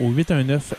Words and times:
au 0.00 0.10
819 0.10 0.74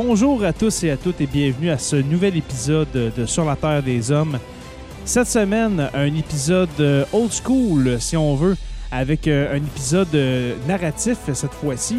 Bonjour 0.00 0.44
à 0.44 0.52
tous 0.52 0.84
et 0.84 0.92
à 0.92 0.96
toutes 0.96 1.20
et 1.20 1.26
bienvenue 1.26 1.70
à 1.70 1.76
ce 1.76 1.96
nouvel 1.96 2.36
épisode 2.36 2.92
de 2.92 3.26
Sur 3.26 3.44
la 3.44 3.56
Terre 3.56 3.82
des 3.82 4.12
Hommes. 4.12 4.38
Cette 5.04 5.26
semaine, 5.26 5.90
un 5.92 6.14
épisode 6.14 6.68
euh, 6.78 7.04
old 7.12 7.32
school, 7.32 8.00
si 8.00 8.16
on 8.16 8.36
veut, 8.36 8.56
avec 8.92 9.26
euh, 9.26 9.52
un 9.52 9.56
épisode 9.56 10.14
euh, 10.14 10.54
narratif 10.68 11.18
cette 11.32 11.52
fois-ci. 11.52 11.98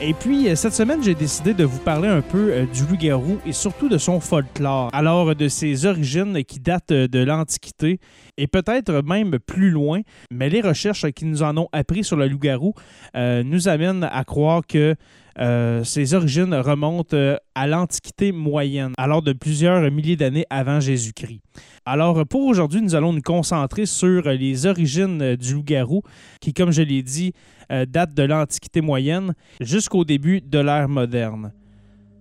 Et 0.00 0.14
puis, 0.14 0.48
cette 0.56 0.72
semaine, 0.72 1.02
j'ai 1.02 1.14
décidé 1.14 1.52
de 1.52 1.64
vous 1.64 1.78
parler 1.78 2.08
un 2.08 2.22
peu 2.22 2.66
du 2.72 2.86
loup-garou 2.86 3.38
et 3.44 3.52
surtout 3.52 3.90
de 3.90 3.98
son 3.98 4.18
folklore. 4.18 4.88
Alors, 4.94 5.34
de 5.34 5.48
ses 5.48 5.84
origines 5.84 6.42
qui 6.42 6.58
datent 6.58 6.88
de 6.92 7.18
l'Antiquité 7.22 7.98
et 8.38 8.46
peut-être 8.46 9.02
même 9.02 9.38
plus 9.38 9.70
loin, 9.70 10.00
mais 10.30 10.48
les 10.48 10.62
recherches 10.62 11.10
qui 11.12 11.26
nous 11.26 11.42
en 11.42 11.56
ont 11.56 11.68
appris 11.72 12.04
sur 12.04 12.16
le 12.16 12.28
loup-garou 12.28 12.74
nous 13.14 13.68
amènent 13.68 14.04
à 14.04 14.24
croire 14.24 14.60
que 14.68 14.96
euh, 15.38 15.84
ses 15.84 16.14
origines 16.14 16.54
remontent 16.54 17.16
euh, 17.16 17.36
à 17.54 17.66
l'Antiquité 17.66 18.32
moyenne, 18.32 18.92
alors 18.96 19.22
de 19.22 19.32
plusieurs 19.32 19.90
milliers 19.90 20.16
d'années 20.16 20.46
avant 20.48 20.80
Jésus-Christ. 20.80 21.42
Alors 21.84 22.26
pour 22.26 22.46
aujourd'hui, 22.46 22.80
nous 22.80 22.94
allons 22.94 23.12
nous 23.12 23.22
concentrer 23.22 23.86
sur 23.86 24.22
les 24.22 24.66
origines 24.66 25.36
du 25.36 25.54
loup-garou, 25.54 26.02
qui, 26.40 26.54
comme 26.54 26.70
je 26.70 26.82
l'ai 26.82 27.02
dit, 27.02 27.32
euh, 27.70 27.84
date 27.84 28.14
de 28.14 28.22
l'Antiquité 28.22 28.80
moyenne 28.80 29.34
jusqu'au 29.60 30.04
début 30.04 30.40
de 30.40 30.58
l'ère 30.58 30.88
moderne. 30.88 31.52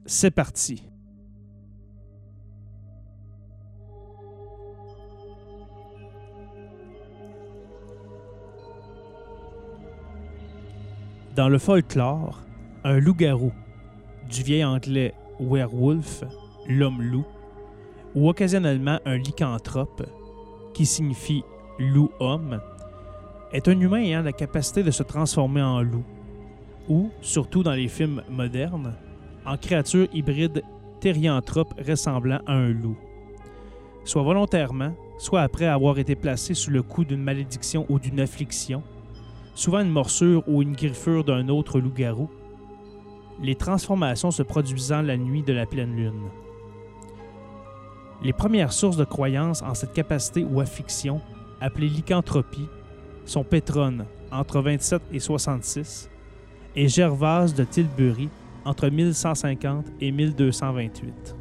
C'est 0.05 0.31
parti. 0.31 0.83
Dans 11.35 11.49
le 11.49 11.57
folklore, 11.57 12.45
un 12.85 12.99
loup-garou, 12.99 13.51
du 14.29 14.43
vieil 14.43 14.63
anglais 14.63 15.15
werewolf, 15.39 16.23
l'homme-loup, 16.67 17.25
ou 18.13 18.29
occasionnellement 18.29 18.99
un 19.05 19.17
lycanthrope, 19.17 20.03
qui 20.75 20.85
signifie 20.85 21.43
loup-homme, 21.79 22.61
est 23.51 23.67
un 23.67 23.79
humain 23.79 24.01
ayant 24.01 24.21
la 24.21 24.33
capacité 24.33 24.83
de 24.83 24.91
se 24.91 25.01
transformer 25.01 25.63
en 25.63 25.81
loup, 25.81 26.03
ou, 26.87 27.09
surtout 27.21 27.63
dans 27.63 27.73
les 27.73 27.87
films 27.87 28.21
modernes, 28.29 28.93
en 29.47 29.57
créature 29.57 30.07
hybride 30.13 30.61
thérianthrope 30.99 31.73
ressemblant 31.87 32.39
à 32.45 32.53
un 32.53 32.69
loup. 32.69 32.97
Soit 34.03 34.21
volontairement, 34.21 34.93
soit 35.17 35.41
après 35.41 35.65
avoir 35.65 35.97
été 35.97 36.13
placé 36.13 36.53
sous 36.53 36.69
le 36.69 36.83
coup 36.83 37.03
d'une 37.03 37.23
malédiction 37.23 37.87
ou 37.89 37.97
d'une 37.97 38.19
affliction, 38.19 38.83
souvent 39.55 39.79
une 39.79 39.89
morsure 39.89 40.43
ou 40.47 40.61
une 40.61 40.73
griffure 40.73 41.23
d'un 41.23 41.49
autre 41.49 41.79
loup-garou, 41.79 42.29
les 43.41 43.55
transformations 43.55 44.31
se 44.31 44.43
produisant 44.43 45.01
la 45.01 45.17
nuit 45.17 45.43
de 45.43 45.53
la 45.53 45.65
pleine 45.65 45.95
lune. 45.95 46.29
Les 48.23 48.33
premières 48.33 48.73
sources 48.73 48.97
de 48.97 49.03
croyance 49.03 49.61
en 49.61 49.73
cette 49.73 49.93
capacité 49.93 50.43
ou 50.43 50.61
affliction, 50.61 51.21
appelée 51.61 51.89
lycanthropie, 51.89 52.67
sont 53.25 53.43
Pétrone, 53.43 54.05
entre 54.31 54.61
27 54.61 55.01
et 55.11 55.19
66, 55.19 56.09
et 56.75 56.87
Gervase 56.87 57.53
de 57.53 57.63
Tilbury, 57.63 58.29
entre 58.63 58.89
1150 58.89 59.85
et 60.01 60.11
1228. 60.11 61.35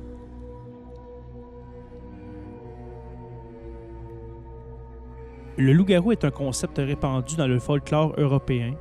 Le 5.56 5.72
loup-garou 5.72 6.10
est 6.10 6.24
un 6.24 6.30
concept 6.30 6.78
répandu 6.78 7.36
dans 7.36 7.46
le 7.46 7.60
folklore 7.60 8.12
européen, 8.18 8.74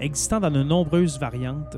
existant 0.00 0.40
dans 0.40 0.50
de 0.50 0.62
nombreuses 0.62 1.20
variantes, 1.20 1.76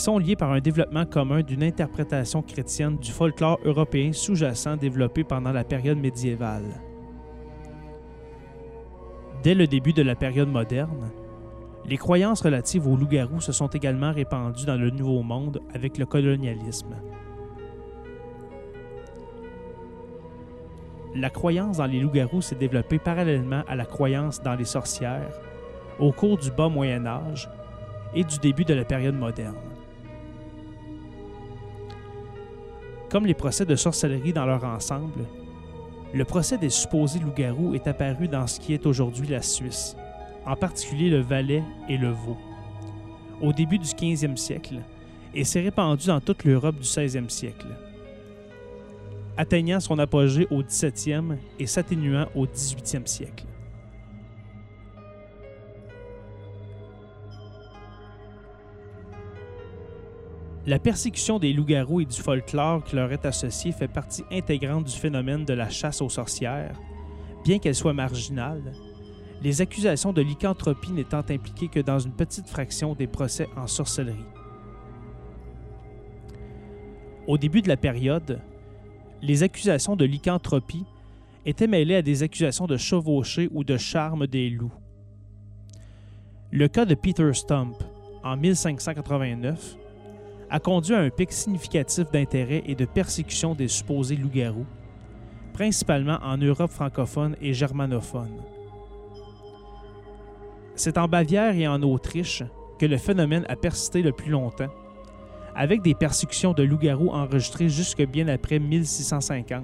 sont 0.00 0.18
liés 0.18 0.36
par 0.36 0.50
un 0.50 0.60
développement 0.60 1.04
commun 1.04 1.42
d'une 1.42 1.62
interprétation 1.62 2.42
chrétienne 2.42 2.96
du 2.96 3.12
folklore 3.12 3.60
européen 3.64 4.12
sous-jacent 4.12 4.76
développé 4.76 5.24
pendant 5.24 5.52
la 5.52 5.62
période 5.62 5.98
médiévale. 5.98 6.80
Dès 9.42 9.54
le 9.54 9.66
début 9.66 9.92
de 9.92 10.02
la 10.02 10.14
période 10.14 10.48
moderne, 10.48 11.10
les 11.86 11.96
croyances 11.96 12.42
relatives 12.42 12.86
aux 12.86 12.96
loups-garous 12.96 13.40
se 13.40 13.52
sont 13.52 13.68
également 13.68 14.12
répandues 14.12 14.66
dans 14.66 14.76
le 14.76 14.90
Nouveau 14.90 15.22
Monde 15.22 15.60
avec 15.74 15.98
le 15.98 16.06
colonialisme. 16.06 16.96
La 21.14 21.30
croyance 21.30 21.78
dans 21.78 21.86
les 21.86 22.00
loups-garous 22.00 22.42
s'est 22.42 22.54
développée 22.54 22.98
parallèlement 22.98 23.62
à 23.66 23.76
la 23.76 23.84
croyance 23.84 24.42
dans 24.42 24.54
les 24.54 24.64
sorcières 24.64 25.40
au 25.98 26.12
cours 26.12 26.38
du 26.38 26.50
bas 26.50 26.68
Moyen 26.68 27.06
Âge 27.06 27.50
et 28.14 28.24
du 28.24 28.38
début 28.38 28.64
de 28.64 28.74
la 28.74 28.84
période 28.84 29.16
moderne. 29.16 29.69
Comme 33.10 33.26
les 33.26 33.34
procès 33.34 33.66
de 33.66 33.74
sorcellerie 33.74 34.32
dans 34.32 34.46
leur 34.46 34.62
ensemble, 34.62 35.24
le 36.14 36.24
procès 36.24 36.58
des 36.58 36.70
supposés 36.70 37.18
loups-garous 37.18 37.74
est 37.74 37.88
apparu 37.88 38.28
dans 38.28 38.46
ce 38.46 38.60
qui 38.60 38.72
est 38.72 38.86
aujourd'hui 38.86 39.26
la 39.26 39.42
Suisse, 39.42 39.96
en 40.46 40.54
particulier 40.54 41.10
le 41.10 41.20
Valais 41.20 41.64
et 41.88 41.96
le 41.96 42.10
Vaud, 42.10 42.36
au 43.42 43.52
début 43.52 43.78
du 43.78 43.88
15e 43.88 44.36
siècle, 44.36 44.76
et 45.34 45.42
s'est 45.42 45.60
répandu 45.60 46.06
dans 46.06 46.20
toute 46.20 46.44
l'Europe 46.44 46.76
du 46.76 46.86
16e 46.86 47.28
siècle, 47.28 47.66
atteignant 49.36 49.80
son 49.80 49.98
apogée 49.98 50.46
au 50.48 50.62
17e 50.62 51.36
et 51.58 51.66
s'atténuant 51.66 52.28
au 52.36 52.46
18e 52.46 53.06
siècle. 53.06 53.44
La 60.70 60.78
persécution 60.78 61.40
des 61.40 61.52
loups-garous 61.52 62.02
et 62.02 62.04
du 62.04 62.16
folklore 62.16 62.84
qui 62.84 62.94
leur 62.94 63.10
est 63.10 63.26
associé 63.26 63.72
fait 63.72 63.88
partie 63.88 64.22
intégrante 64.30 64.84
du 64.84 64.96
phénomène 64.96 65.44
de 65.44 65.52
la 65.52 65.68
chasse 65.68 66.00
aux 66.00 66.08
sorcières, 66.08 66.80
Bien 67.42 67.58
qu'elle 67.58 67.74
soit 67.74 67.92
marginale, 67.92 68.62
les 69.42 69.62
accusations 69.62 70.12
de 70.12 70.22
lycanthropie 70.22 70.92
n'étant 70.92 71.24
impliquées 71.28 71.66
que 71.66 71.80
dans 71.80 71.98
une 71.98 72.12
petite 72.12 72.46
fraction 72.46 72.94
des 72.94 73.08
procès 73.08 73.48
en 73.56 73.66
sorcellerie. 73.66 74.28
Au 77.26 77.36
début 77.36 77.62
de 77.62 77.68
la 77.68 77.76
période, 77.76 78.40
les 79.22 79.42
accusations 79.42 79.96
de 79.96 80.04
lycanthropie 80.04 80.84
étaient 81.46 81.66
mêlées 81.66 81.96
à 81.96 82.02
des 82.02 82.22
accusations 82.22 82.68
de 82.68 82.76
chevaucher 82.76 83.48
ou 83.50 83.64
de 83.64 83.76
charme 83.76 84.28
des 84.28 84.48
loups. 84.50 84.78
Le 86.52 86.68
cas 86.68 86.84
de 86.84 86.94
Peter 86.94 87.34
Stump, 87.34 87.74
en 88.22 88.36
1589, 88.36 89.78
a 90.50 90.58
conduit 90.58 90.94
à 90.94 91.00
un 91.00 91.10
pic 91.10 91.32
significatif 91.32 92.10
d'intérêt 92.10 92.62
et 92.66 92.74
de 92.74 92.84
persécution 92.84 93.54
des 93.54 93.68
supposés 93.68 94.16
loups-garous, 94.16 94.66
principalement 95.52 96.18
en 96.22 96.36
Europe 96.36 96.70
francophone 96.70 97.36
et 97.40 97.54
germanophone. 97.54 98.42
C'est 100.74 100.98
en 100.98 101.06
Bavière 101.06 101.54
et 101.54 101.68
en 101.68 101.82
Autriche 101.82 102.42
que 102.78 102.86
le 102.86 102.96
phénomène 102.96 103.44
a 103.48 103.56
persisté 103.56 104.02
le 104.02 104.12
plus 104.12 104.30
longtemps, 104.30 104.70
avec 105.54 105.82
des 105.82 105.94
persécutions 105.94 106.52
de 106.52 106.62
loups-garous 106.62 107.10
enregistrées 107.10 107.68
jusque 107.68 108.02
bien 108.06 108.28
après 108.28 108.58
1650, 108.58 109.62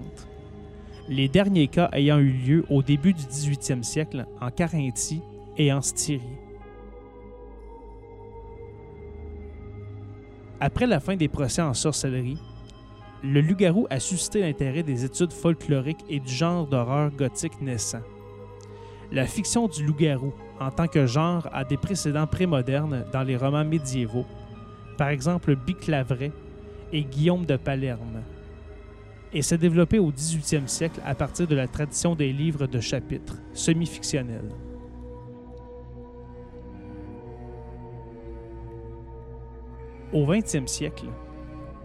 les 1.09 1.29
derniers 1.29 1.69
cas 1.69 1.89
ayant 1.93 2.19
eu 2.19 2.31
lieu 2.31 2.65
au 2.69 2.83
début 2.83 3.13
du 3.13 3.23
18e 3.23 3.83
siècle 3.83 4.27
en 4.41 4.51
Carinthie 4.51 5.23
et 5.57 5.73
en 5.73 5.81
Styrie. 5.81 6.46
Après 10.61 10.87
la 10.87 11.01
fin 11.01 11.17
des 11.17 11.29
procès 11.29 11.61
en 11.61 11.75
sorcellerie, 11.75 12.39
le 13.23 13.41
loup-garou 13.41 13.87
a 13.91 14.01
suscité 14.01 14.41
l'intérêt 14.41 14.83
des 14.83 15.05
études 15.05 15.33
folkloriques 15.33 16.05
et 16.09 16.21
du 16.21 16.33
genre 16.33 16.67
d'horreur 16.67 17.11
gothique 17.11 17.61
naissant. 17.61 18.03
La 19.13 19.27
fiction 19.27 19.69
du 19.69 19.85
loup-garou, 19.85 20.33
en 20.59 20.71
tant 20.71 20.87
que 20.87 21.07
genre, 21.07 21.49
a 21.53 21.65
des 21.65 21.77
précédents 21.77 22.27
prémodernes 22.27 23.05
dans 23.13 23.23
les 23.23 23.37
romans 23.37 23.65
médiévaux, 23.65 24.25
par 24.97 25.09
exemple 25.09 25.55
Biclavret 25.57 26.33
et 26.93 27.05
Guillaume 27.05 27.45
de 27.45 27.57
Palerme, 27.57 28.23
et 29.33 29.43
s'est 29.43 29.59
développé 29.59 29.99
au 29.99 30.11
18e 30.11 30.67
siècle 30.67 31.01
à 31.05 31.15
partir 31.15 31.47
de 31.47 31.55
la 31.55 31.69
tradition 31.69 32.15
des 32.15 32.33
livres 32.33 32.67
de 32.67 32.81
chapitres, 32.81 33.37
semi-fictionnels. 33.53 34.51
Au 40.17 40.25
20e 40.25 40.67
siècle, 40.67 41.09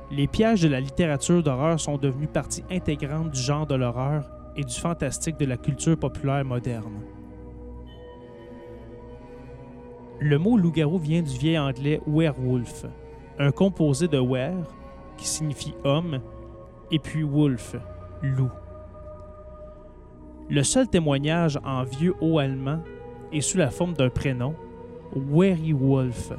les 0.10 0.26
pièges 0.26 0.62
de 0.62 0.70
la 0.70 0.80
littérature 0.80 1.44
d'horreur 1.44 1.78
sont 1.82 1.98
devenus 1.98 2.30
partie 2.32 2.64
intégrante 2.72 3.32
du 3.32 3.40
genre 3.42 3.68
de 3.68 3.76
l'horreur 3.76 4.24
et 4.56 4.64
du 4.64 4.74
fantastique 4.74 5.38
de 5.38 5.44
la 5.44 5.58
culture 5.58 6.00
populaire 6.00 6.46
moderne. 6.46 7.02
Le 10.22 10.38
mot 10.38 10.56
loup-garou 10.56 10.98
vient 10.98 11.22
du 11.22 11.38
vieil 11.38 11.60
anglais 11.60 12.00
werewolf, 12.08 12.86
un 13.38 13.52
composé 13.52 14.08
de 14.08 14.20
wer, 14.20 14.56
qui 15.18 15.28
signifie 15.28 15.76
homme, 15.84 16.22
et 16.90 17.00
puis 17.00 17.24
wolf, 17.24 17.76
loup. 18.22 18.52
Le 20.50 20.64
seul 20.64 20.88
témoignage 20.88 21.60
en 21.66 21.84
vieux 21.84 22.16
haut 22.22 22.40
allemand 22.40 22.80
est 23.34 23.42
sous 23.42 23.58
la 23.58 23.72
forme 23.72 23.94
d'un 23.94 24.10
prénom, 24.10 24.56
Werewolf, 25.14 26.32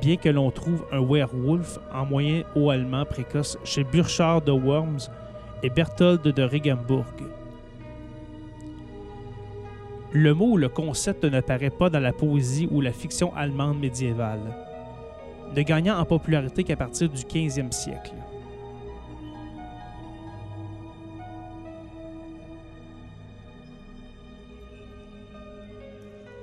bien 0.00 0.16
que 0.16 0.28
l'on 0.28 0.50
trouve 0.50 0.84
un 0.92 1.00
werewolf 1.00 1.78
en 1.92 2.06
moyen 2.06 2.42
haut 2.54 2.70
allemand 2.70 3.04
précoce 3.04 3.58
chez 3.64 3.84
Burchard 3.84 4.42
de 4.42 4.52
Worms 4.52 5.10
et 5.62 5.70
Berthold 5.70 6.22
de 6.22 6.42
Regenburg. 6.42 7.04
Le 10.12 10.32
mot 10.34 10.52
ou 10.52 10.56
le 10.56 10.68
concept 10.68 11.24
ne 11.24 11.40
paraît 11.40 11.70
pas 11.70 11.90
dans 11.90 12.00
la 12.00 12.12
poésie 12.12 12.68
ou 12.70 12.80
la 12.80 12.92
fiction 12.92 13.34
allemande 13.34 13.78
médiévale, 13.78 14.56
ne 15.54 15.62
gagnant 15.62 15.98
en 15.98 16.04
popularité 16.04 16.64
qu'à 16.64 16.76
partir 16.76 17.08
du 17.08 17.22
15e 17.22 17.72
siècle. 17.72 18.14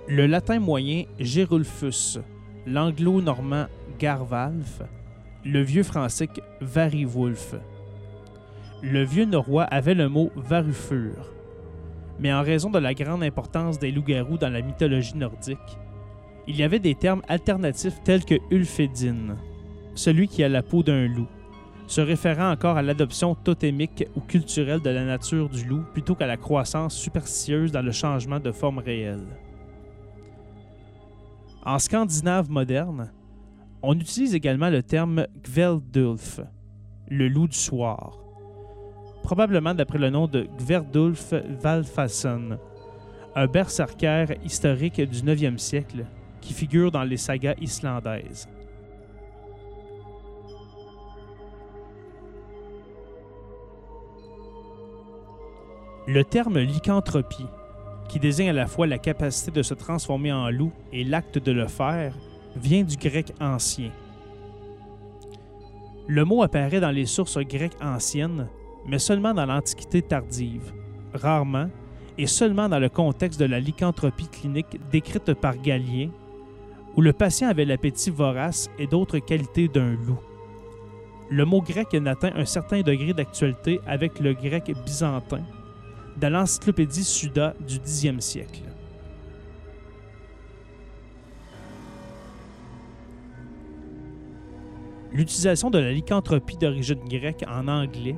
Le 0.08 0.28
latin 0.28 0.60
moyen 0.60 1.06
Gerulfus, 1.18 2.20
l'anglo-normand 2.65 3.65
Garvalf, 4.00 4.81
le 5.44 5.62
vieux 5.62 5.83
français 5.83 6.30
Varivulf. 6.62 7.56
Le 8.81 9.04
vieux 9.04 9.25
norrois 9.25 9.63
avait 9.63 9.94
le 9.94 10.10
mot 10.10 10.31
Varufur, 10.36 11.33
mais 12.19 12.33
en 12.33 12.42
raison 12.42 12.69
de 12.69 12.80
la 12.80 12.94
grande 12.94 13.24
importance 13.24 13.80
des 13.80 13.92
loups-garous 13.92 14.38
dans 14.38 14.50
la 14.50 14.62
mythologie 14.62 15.18
nordique, 15.18 15.77
il 16.48 16.57
y 16.57 16.63
avait 16.63 16.80
des 16.80 16.95
termes 16.95 17.21
alternatifs 17.27 18.01
tels 18.04 18.25
que 18.25 18.36
Ulfedin, 18.51 19.38
celui 19.95 20.27
qui 20.27 20.44
a 20.44 20.50
la 20.50 20.63
peau 20.63 20.83
d'un 20.83 21.07
loup, 21.07 21.27
se 21.88 22.01
référant 22.01 22.51
encore 22.51 22.77
à 22.77 22.81
l'adoption 22.81 23.36
totémique 23.36 24.06
ou 24.16 24.21
culturelle 24.21 24.81
de 24.81 24.89
la 24.89 25.06
nature 25.06 25.50
du 25.50 25.66
loup 25.66 25.83
plutôt 25.94 26.16
qu'à 26.16 26.27
la 26.27 26.38
croissance 26.38 26.95
superstitieuse 26.95 27.71
dans 27.71 27.81
le 27.81 27.92
changement 27.92 28.39
de 28.39 28.51
forme 28.51 28.80
réelle. 28.80 29.27
En 31.65 31.80
scandinave 31.80 32.51
moderne, 32.51 33.13
on 33.81 33.98
utilise 33.98 34.36
également 34.36 34.69
le 34.69 34.83
terme 34.83 35.27
Gveldulf, 35.45 36.42
le 37.07 37.30
loup 37.30 37.48
du 37.48 37.57
soir, 37.57 38.19
probablement 39.24 39.74
d'après 39.74 39.98
le 39.98 40.10
nom 40.10 40.27
de 40.27 40.45
Gverdulf 40.57 41.33
Valfason, 41.62 42.60
un 43.33 43.48
berserker 43.48 44.25
historique 44.44 45.00
du 45.00 45.21
9e 45.21 45.57
siècle 45.57 46.06
qui 46.42 46.54
figure 46.54 46.92
dans 46.92 47.04
les 47.04 47.15
sagas 47.15 47.56
islandaises. 47.62 48.50
Le 56.07 56.25
terme 56.25 56.59
lycanthropie, 56.59 57.48
qui 58.08 58.20
désigne 58.20 58.50
à 58.50 58.54
la 58.54 58.68
fois 58.68 58.88
la 58.88 58.98
capacité 58.98 59.52
de 59.52 59.64
se 59.64 59.74
transformer 59.74 60.32
en 60.32 60.50
loup 60.50 60.72
et 60.92 61.04
l'acte 61.04 61.38
de 61.38 61.52
le 61.52 61.68
faire, 61.68 62.16
vient 62.56 62.84
du 62.84 62.98
grec 62.98 63.34
ancien. 63.40 63.92
Le 66.08 66.26
mot 66.26 66.44
apparaît 66.44 66.80
dans 66.80 66.92
les 66.92 67.06
sources 67.06 67.40
grecques 67.40 67.78
anciennes, 67.82 68.48
mais 68.86 69.00
seulement 69.00 69.34
dans 69.34 69.46
l'Antiquité 69.46 70.02
tardive, 70.02 70.74
rarement 71.14 71.70
et 72.18 72.28
seulement 72.28 72.70
dans 72.70 72.80
le 72.80 72.90
contexte 72.90 73.40
de 73.40 73.46
la 73.46 73.60
lycanthropie 73.60 74.28
clinique 74.28 74.80
décrite 74.92 75.33
par 75.33 75.57
Galien 75.57 76.10
où 76.95 77.02
le 77.02 77.14
patient 77.14 77.50
avait 77.50 77.66
l'appétit 77.66 78.12
vorace 78.12 78.69
et 78.78 78.88
d'autres 78.88 79.19
qualités 79.19 79.68
d'un 79.68 79.94
loup. 79.94 80.19
Le 81.30 81.45
mot 81.45 81.62
grec 81.62 81.94
n'atteint 81.94 82.33
un 82.36 82.45
certain 82.45 82.81
degré 82.81 83.14
d'actualité 83.14 83.80
avec 83.88 84.19
le 84.19 84.33
grec 84.33 84.72
byzantin 84.86 85.42
dans 86.18 86.32
l'encyclopédie 86.32 87.04
Suda 87.04 87.54
du 87.66 87.80
Xe 87.80 88.20
siècle. 88.20 88.64
L'utilisation 95.12 95.70
de 95.70 95.78
la 95.78 95.92
lycanthropie 95.92 96.58
d'origine 96.58 97.04
grecque 97.08 97.46
en 97.48 97.68
anglais 97.68 98.16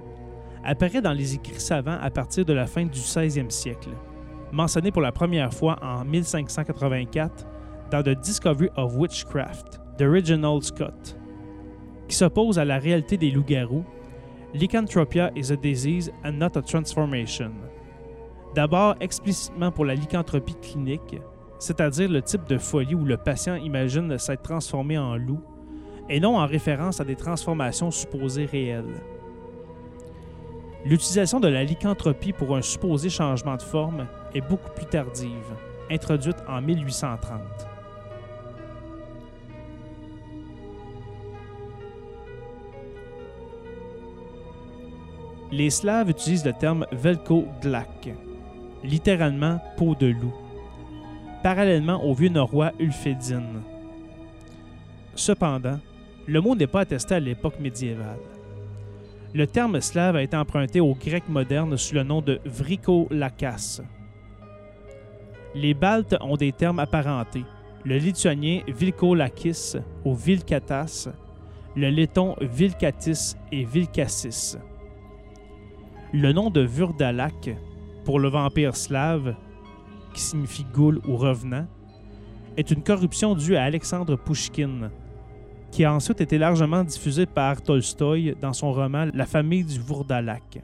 apparaît 0.63 1.01
dans 1.01 1.11
les 1.11 1.35
écrits 1.35 1.59
savants 1.59 1.97
à 2.01 2.09
partir 2.09 2.45
de 2.45 2.53
la 2.53 2.65
fin 2.65 2.85
du 2.85 2.99
16e 2.99 3.49
siècle, 3.49 3.89
mentionné 4.51 4.91
pour 4.91 5.01
la 5.01 5.11
première 5.11 5.53
fois 5.53 5.77
en 5.81 6.05
1584 6.05 7.45
dans 7.91 8.01
The 8.01 8.17
Discovery 8.21 8.69
of 8.77 8.95
Witchcraft 8.95 9.81
de 9.99 10.07
Reginald 10.07 10.63
Scott, 10.63 11.17
qui 12.07 12.15
s'oppose 12.15 12.57
à 12.57 12.65
la 12.65 12.77
réalité 12.77 13.17
des 13.17 13.29
loups-garous. 13.29 13.83
Lycanthropia 14.53 15.31
is 15.35 15.51
a 15.51 15.57
disease 15.57 16.09
and 16.23 16.33
not 16.33 16.55
a 16.55 16.61
transformation. 16.61 17.51
D'abord 18.55 18.95
explicitement 19.01 19.69
pour 19.69 19.83
la 19.83 19.95
lycanthropie 19.95 20.55
clinique, 20.55 21.19
c'est-à-dire 21.59 22.09
le 22.09 22.21
type 22.21 22.47
de 22.47 22.57
folie 22.57 22.95
où 22.95 23.03
le 23.03 23.17
patient 23.17 23.55
imagine 23.55 24.17
s'être 24.17 24.43
transformé 24.43 24.97
en 24.97 25.17
loup, 25.17 25.41
et 26.07 26.21
non 26.21 26.37
en 26.37 26.45
référence 26.45 27.01
à 27.01 27.03
des 27.03 27.17
transformations 27.17 27.91
supposées 27.91 28.45
réelles. 28.45 29.01
L'utilisation 30.85 31.41
de 31.41 31.49
la 31.49 31.65
lycanthropie 31.65 32.31
pour 32.31 32.55
un 32.55 32.61
supposé 32.61 33.09
changement 33.09 33.57
de 33.57 33.61
forme 33.61 34.07
est 34.33 34.47
beaucoup 34.47 34.71
plus 34.73 34.85
tardive, 34.85 35.53
introduite 35.91 36.37
en 36.47 36.61
1830. 36.61 37.41
Les 45.51 45.69
Slaves 45.69 46.09
utilisent 46.09 46.45
le 46.45 46.53
terme 46.53 46.85
Velko-Glak, 46.93 48.13
littéralement 48.85 49.59
peau 49.77 49.95
de 49.95 50.07
loup, 50.07 50.33
parallèlement 51.43 52.03
au 52.03 52.13
vieux 52.13 52.29
norrois 52.29 52.71
Ulfedin. 52.79 53.43
Cependant, 55.15 55.79
le 56.27 56.41
mot 56.41 56.55
n'est 56.55 56.67
pas 56.67 56.81
attesté 56.81 57.15
à 57.15 57.19
l'époque 57.19 57.59
médiévale. 57.59 58.19
Le 59.33 59.47
terme 59.47 59.81
slave 59.81 60.15
a 60.15 60.23
été 60.23 60.37
emprunté 60.37 60.79
au 60.79 60.93
grec 60.93 61.27
moderne 61.27 61.75
sous 61.77 61.93
le 61.95 62.03
nom 62.03 62.21
de 62.21 62.39
vriko 62.45 63.07
lakas, 63.11 63.81
Les 65.53 65.73
Baltes 65.73 66.15
ont 66.21 66.37
des 66.37 66.51
termes 66.51 66.79
apparentés. 66.79 67.43
Le 67.83 67.97
lituanien 67.97 68.61
Vilkolakis 68.67 69.75
ou 70.03 70.15
Vilkatas, 70.15 71.09
le 71.75 71.89
letton 71.89 72.35
Vilkatis 72.41 73.35
et 73.51 73.63
Vilkassis. 73.63 74.57
Le 76.13 76.31
nom 76.31 76.49
de 76.49 76.61
Vurdalak, 76.61 77.49
pour 78.05 78.19
le 78.19 78.29
vampire 78.29 78.75
slave, 78.75 79.35
qui 80.13 80.21
signifie 80.21 80.65
goule 80.71 81.01
ou 81.07 81.17
revenant, 81.17 81.65
est 82.55 82.71
une 82.71 82.83
corruption 82.83 83.33
due 83.35 83.57
à 83.57 83.63
Alexandre 83.63 84.15
Pouchkine, 84.15 84.91
qui 85.71 85.83
a 85.83 85.93
ensuite 85.93 86.21
été 86.21 86.37
largement 86.37 86.83
diffusé 86.83 87.25
par 87.25 87.61
Tolstoï 87.61 88.35
dans 88.39 88.53
son 88.53 88.71
roman 88.71 89.07
La 89.13 89.25
famille 89.25 89.65
du 89.65 89.79
Vurdalak, 89.79 90.61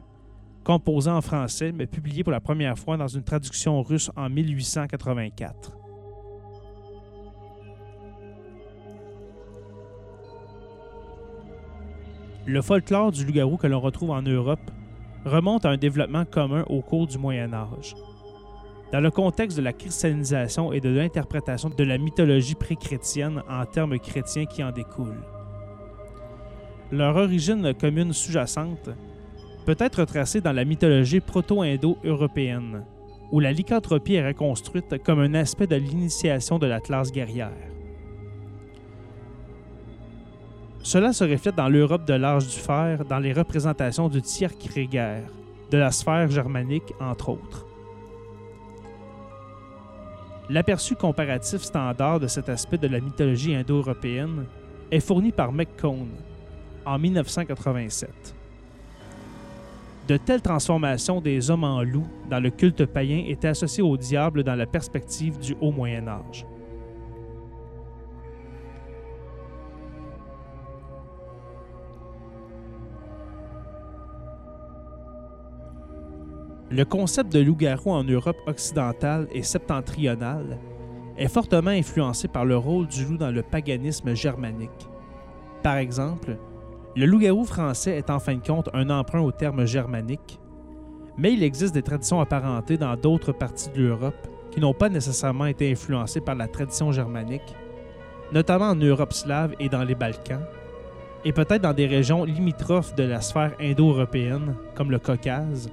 composé 0.63 1.09
en 1.09 1.21
français 1.21 1.73
mais 1.73 1.87
publié 1.87 2.23
pour 2.23 2.31
la 2.31 2.39
première 2.39 2.77
fois 2.77 2.95
dans 2.95 3.07
une 3.07 3.23
traduction 3.23 3.81
russe 3.81 4.11
en 4.15 4.29
1884. 4.29 5.77
Le 12.45 12.61
folklore 12.61 13.11
du 13.11 13.25
loup-garou 13.25 13.57
que 13.57 13.67
l'on 13.67 13.79
retrouve 13.79 14.11
en 14.11 14.21
Europe 14.21 14.71
remonte 15.25 15.65
à 15.65 15.69
un 15.69 15.77
développement 15.77 16.25
commun 16.25 16.63
au 16.67 16.81
cours 16.81 17.07
du 17.07 17.17
Moyen 17.17 17.53
Âge. 17.53 17.95
Dans 18.91 18.99
le 18.99 19.11
contexte 19.11 19.57
de 19.57 19.63
la 19.63 19.73
christianisation 19.73 20.73
et 20.73 20.81
de 20.81 20.89
l'interprétation 20.89 21.69
de 21.69 21.83
la 21.83 21.97
mythologie 21.97 22.55
pré-chrétienne 22.55 23.41
en 23.49 23.65
termes 23.65 23.97
chrétiens 23.99 24.45
qui 24.45 24.63
en 24.63 24.71
découlent. 24.71 25.23
Leur 26.91 27.15
origine 27.15 27.73
commune 27.73 28.11
sous-jacente 28.11 28.89
peut 29.65 29.77
être 29.79 30.03
tracée 30.03 30.41
dans 30.41 30.51
la 30.51 30.65
mythologie 30.65 31.21
proto-indo-européenne, 31.21 32.83
où 33.31 33.39
la 33.39 33.53
lycanthropie 33.53 34.15
est 34.15 34.27
reconstruite 34.27 35.01
comme 35.03 35.19
un 35.19 35.35
aspect 35.35 35.67
de 35.67 35.77
l'initiation 35.77 36.59
de 36.59 36.67
la 36.67 36.81
classe 36.81 37.11
guerrière. 37.11 37.51
Cela 40.83 41.13
se 41.13 41.23
reflète 41.23 41.55
dans 41.55 41.69
l'Europe 41.69 42.05
de 42.05 42.13
l'âge 42.13 42.47
du 42.47 42.57
fer, 42.57 43.05
dans 43.05 43.19
les 43.19 43.33
représentations 43.33 44.09
du 44.09 44.21
Tierkrieger, 44.21 45.21
de 45.69 45.77
la 45.77 45.91
sphère 45.91 46.29
germanique, 46.29 46.93
entre 46.99 47.29
autres. 47.29 47.67
L'aperçu 50.49 50.95
comparatif 50.95 51.61
standard 51.61 52.19
de 52.19 52.27
cet 52.27 52.49
aspect 52.49 52.77
de 52.77 52.87
la 52.87 52.99
mythologie 52.99 53.55
indo-européenne 53.55 54.45
est 54.89 54.99
fourni 54.99 55.31
par 55.31 55.51
McCone 55.53 56.09
en 56.85 56.97
1987. 56.97 58.35
De 60.07 60.17
telles 60.17 60.41
transformations 60.41 61.21
des 61.21 61.51
hommes 61.51 61.63
en 61.63 61.83
loups 61.83 62.09
dans 62.29 62.39
le 62.39 62.49
culte 62.49 62.85
païen 62.85 63.23
étaient 63.27 63.49
associées 63.49 63.83
au 63.83 63.95
diable 63.95 64.43
dans 64.43 64.55
la 64.55 64.65
perspective 64.65 65.39
du 65.39 65.55
Haut 65.61 65.71
Moyen 65.71 66.07
Âge. 66.07 66.45
Le 76.73 76.85
concept 76.85 77.33
de 77.33 77.39
loup-garou 77.39 77.91
en 77.91 78.05
Europe 78.05 78.37
occidentale 78.47 79.27
et 79.33 79.43
septentrionale 79.43 80.57
est 81.17 81.27
fortement 81.27 81.71
influencé 81.71 82.29
par 82.29 82.45
le 82.45 82.55
rôle 82.55 82.87
du 82.87 83.03
loup 83.03 83.17
dans 83.17 83.29
le 83.29 83.43
paganisme 83.43 84.15
germanique. 84.15 84.87
Par 85.63 85.75
exemple, 85.75 86.37
le 86.95 87.05
loup-garou 87.05 87.43
français 87.43 87.97
est 87.97 88.09
en 88.09 88.19
fin 88.19 88.35
de 88.35 88.47
compte 88.47 88.69
un 88.73 88.89
emprunt 88.89 89.19
au 89.19 89.33
terme 89.33 89.65
germanique, 89.65 90.39
mais 91.17 91.33
il 91.33 91.43
existe 91.43 91.73
des 91.73 91.81
traditions 91.81 92.21
apparentées 92.21 92.77
dans 92.77 92.95
d'autres 92.95 93.33
parties 93.33 93.69
de 93.71 93.81
l'Europe 93.81 94.29
qui 94.49 94.61
n'ont 94.61 94.73
pas 94.73 94.87
nécessairement 94.87 95.47
été 95.47 95.69
influencées 95.69 96.21
par 96.21 96.35
la 96.35 96.47
tradition 96.47 96.93
germanique, 96.93 97.53
notamment 98.31 98.69
en 98.69 98.75
Europe 98.75 99.11
slave 99.11 99.55
et 99.59 99.67
dans 99.67 99.83
les 99.83 99.95
Balkans, 99.95 100.45
et 101.25 101.33
peut-être 101.33 101.63
dans 101.63 101.73
des 101.73 101.87
régions 101.87 102.23
limitrophes 102.23 102.95
de 102.95 103.03
la 103.03 103.19
sphère 103.19 103.55
indo-européenne, 103.59 104.55
comme 104.73 104.89
le 104.89 104.99
Caucase, 104.99 105.69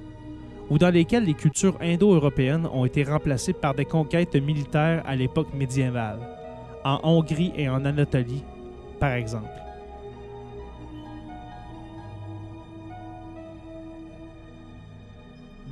ou 0.69 0.77
dans 0.77 0.89
lesquelles 0.89 1.25
les 1.25 1.33
cultures 1.33 1.77
indo-européennes 1.81 2.67
ont 2.71 2.85
été 2.85 3.03
remplacées 3.03 3.53
par 3.53 3.73
des 3.73 3.85
conquêtes 3.85 4.35
militaires 4.35 5.03
à 5.05 5.15
l'époque 5.15 5.53
médiévale, 5.53 6.19
en 6.83 6.99
Hongrie 7.03 7.51
et 7.55 7.67
en 7.69 7.85
Anatolie, 7.85 8.43
par 8.99 9.13
exemple. 9.13 9.49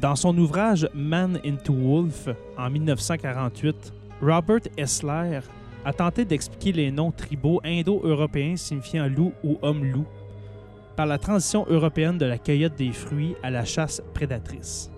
Dans 0.01 0.15
son 0.15 0.37
ouvrage 0.37 0.87
Man 0.93 1.39
into 1.43 1.73
Wolf 1.73 2.29
en 2.55 2.69
1948, 2.69 3.93
Robert 4.21 4.61
Essler 4.77 5.39
a 5.85 5.93
tenté 5.93 6.23
d'expliquer 6.23 6.71
les 6.71 6.91
noms 6.91 7.11
tribaux 7.11 7.61
indo-européens 7.63 8.57
signifiant 8.57 9.07
loup 9.07 9.33
ou 9.43 9.57
homme-loup 9.61 10.05
par 10.97 11.05
la 11.05 11.19
transition 11.19 11.65
européenne 11.69 12.17
de 12.17 12.25
la 12.25 12.39
cueillette 12.39 12.75
des 12.75 12.91
fruits 12.91 13.35
à 13.43 13.51
la 13.51 13.63
chasse 13.63 14.01
prédatrice. 14.15 14.91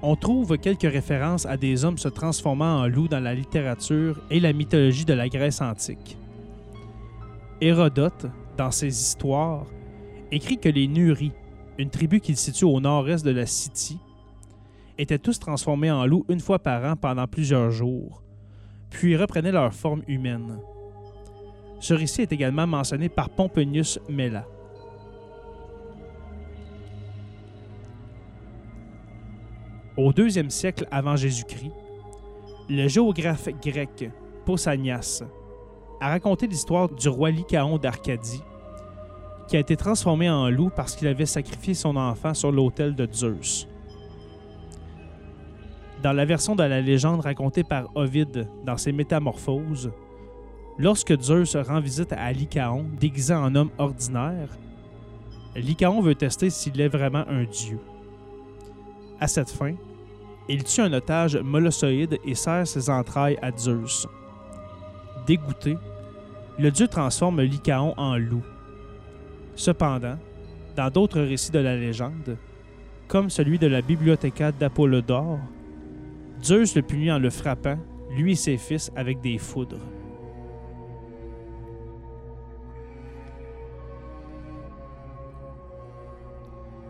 On 0.00 0.16
trouve 0.16 0.56
quelques 0.58 0.82
références 0.82 1.44
à 1.44 1.56
des 1.56 1.84
hommes 1.84 1.98
se 1.98 2.08
transformant 2.08 2.80
en 2.80 2.86
loups 2.86 3.08
dans 3.08 3.20
la 3.20 3.34
littérature 3.34 4.20
et 4.30 4.38
la 4.38 4.52
mythologie 4.52 5.04
de 5.04 5.14
la 5.14 5.28
Grèce 5.28 5.60
antique. 5.60 6.16
Hérodote, 7.60 8.26
dans 8.56 8.70
ses 8.70 8.88
histoires, 8.88 9.66
écrit 10.30 10.58
que 10.58 10.68
les 10.68 10.86
Nuris, 10.86 11.32
une 11.78 11.90
tribu 11.90 12.20
qui 12.20 12.36
se 12.36 12.44
situe 12.44 12.64
au 12.64 12.80
nord-est 12.80 13.24
de 13.24 13.30
la 13.30 13.46
City, 13.46 13.98
étaient 14.98 15.18
tous 15.18 15.40
transformés 15.40 15.90
en 15.90 16.06
loups 16.06 16.26
une 16.28 16.40
fois 16.40 16.60
par 16.60 16.84
an 16.84 16.96
pendant 16.96 17.26
plusieurs 17.26 17.70
jours, 17.70 18.23
puis 18.90 19.16
reprenaient 19.16 19.52
leur 19.52 19.72
forme 19.72 20.02
humaine. 20.06 20.58
Ce 21.80 21.94
récit 21.94 22.22
est 22.22 22.32
également 22.32 22.66
mentionné 22.66 23.08
par 23.08 23.30
Pomponius 23.30 23.98
Mela. 24.08 24.46
Au 29.96 30.12
deuxième 30.12 30.50
siècle 30.50 30.86
avant 30.90 31.14
Jésus-Christ, 31.14 31.72
le 32.68 32.88
géographe 32.88 33.48
grec 33.62 34.10
Pausanias 34.44 35.22
a 36.00 36.08
raconté 36.08 36.46
l'histoire 36.46 36.88
du 36.88 37.08
roi 37.08 37.30
Lycaon 37.30 37.78
d'Arcadie, 37.78 38.42
qui 39.46 39.56
a 39.56 39.60
été 39.60 39.76
transformé 39.76 40.28
en 40.28 40.48
loup 40.48 40.70
parce 40.74 40.96
qu'il 40.96 41.06
avait 41.06 41.26
sacrifié 41.26 41.74
son 41.74 41.96
enfant 41.96 42.34
sur 42.34 42.50
l'autel 42.50 42.94
de 42.94 43.06
Zeus 43.12 43.68
dans 46.04 46.12
la 46.12 46.26
version 46.26 46.54
de 46.54 46.62
la 46.62 46.82
légende 46.82 47.22
racontée 47.22 47.64
par 47.64 47.86
Ovide 47.94 48.46
dans 48.62 48.76
ses 48.76 48.92
Métamorphoses, 48.92 49.90
lorsque 50.76 51.18
Zeus 51.18 51.56
rend 51.56 51.80
visite 51.80 52.12
à 52.12 52.30
Lycaon 52.30 52.84
déguisé 53.00 53.32
en 53.32 53.54
homme 53.54 53.70
ordinaire, 53.78 54.50
Lycaon 55.56 56.02
veut 56.02 56.14
tester 56.14 56.50
s'il 56.50 56.78
est 56.78 56.88
vraiment 56.88 57.24
un 57.26 57.44
dieu. 57.44 57.78
À 59.18 59.26
cette 59.28 59.48
fin, 59.48 59.72
il 60.46 60.62
tue 60.62 60.82
un 60.82 60.92
otage 60.92 61.38
molossoïde 61.38 62.18
et 62.22 62.34
serre 62.34 62.66
ses 62.66 62.90
entrailles 62.90 63.38
à 63.40 63.50
Zeus. 63.56 64.06
Dégoûté, 65.26 65.78
le 66.58 66.70
dieu 66.70 66.86
transforme 66.86 67.40
Lycaon 67.40 67.94
en 67.96 68.18
loup. 68.18 68.44
Cependant, 69.54 70.18
dans 70.76 70.90
d'autres 70.90 71.22
récits 71.22 71.52
de 71.52 71.60
la 71.60 71.76
légende, 71.76 72.36
comme 73.08 73.30
celui 73.30 73.58
de 73.58 73.68
la 73.68 73.80
Bibliothéca 73.80 74.52
d'Apollodore, 74.52 75.38
Zeus 76.44 76.76
le 76.76 76.82
punit 76.82 77.10
en 77.10 77.18
le 77.18 77.30
frappant, 77.30 77.78
lui 78.10 78.32
et 78.32 78.36
ses 78.36 78.58
fils, 78.58 78.92
avec 78.96 79.22
des 79.22 79.38
foudres. 79.38 79.80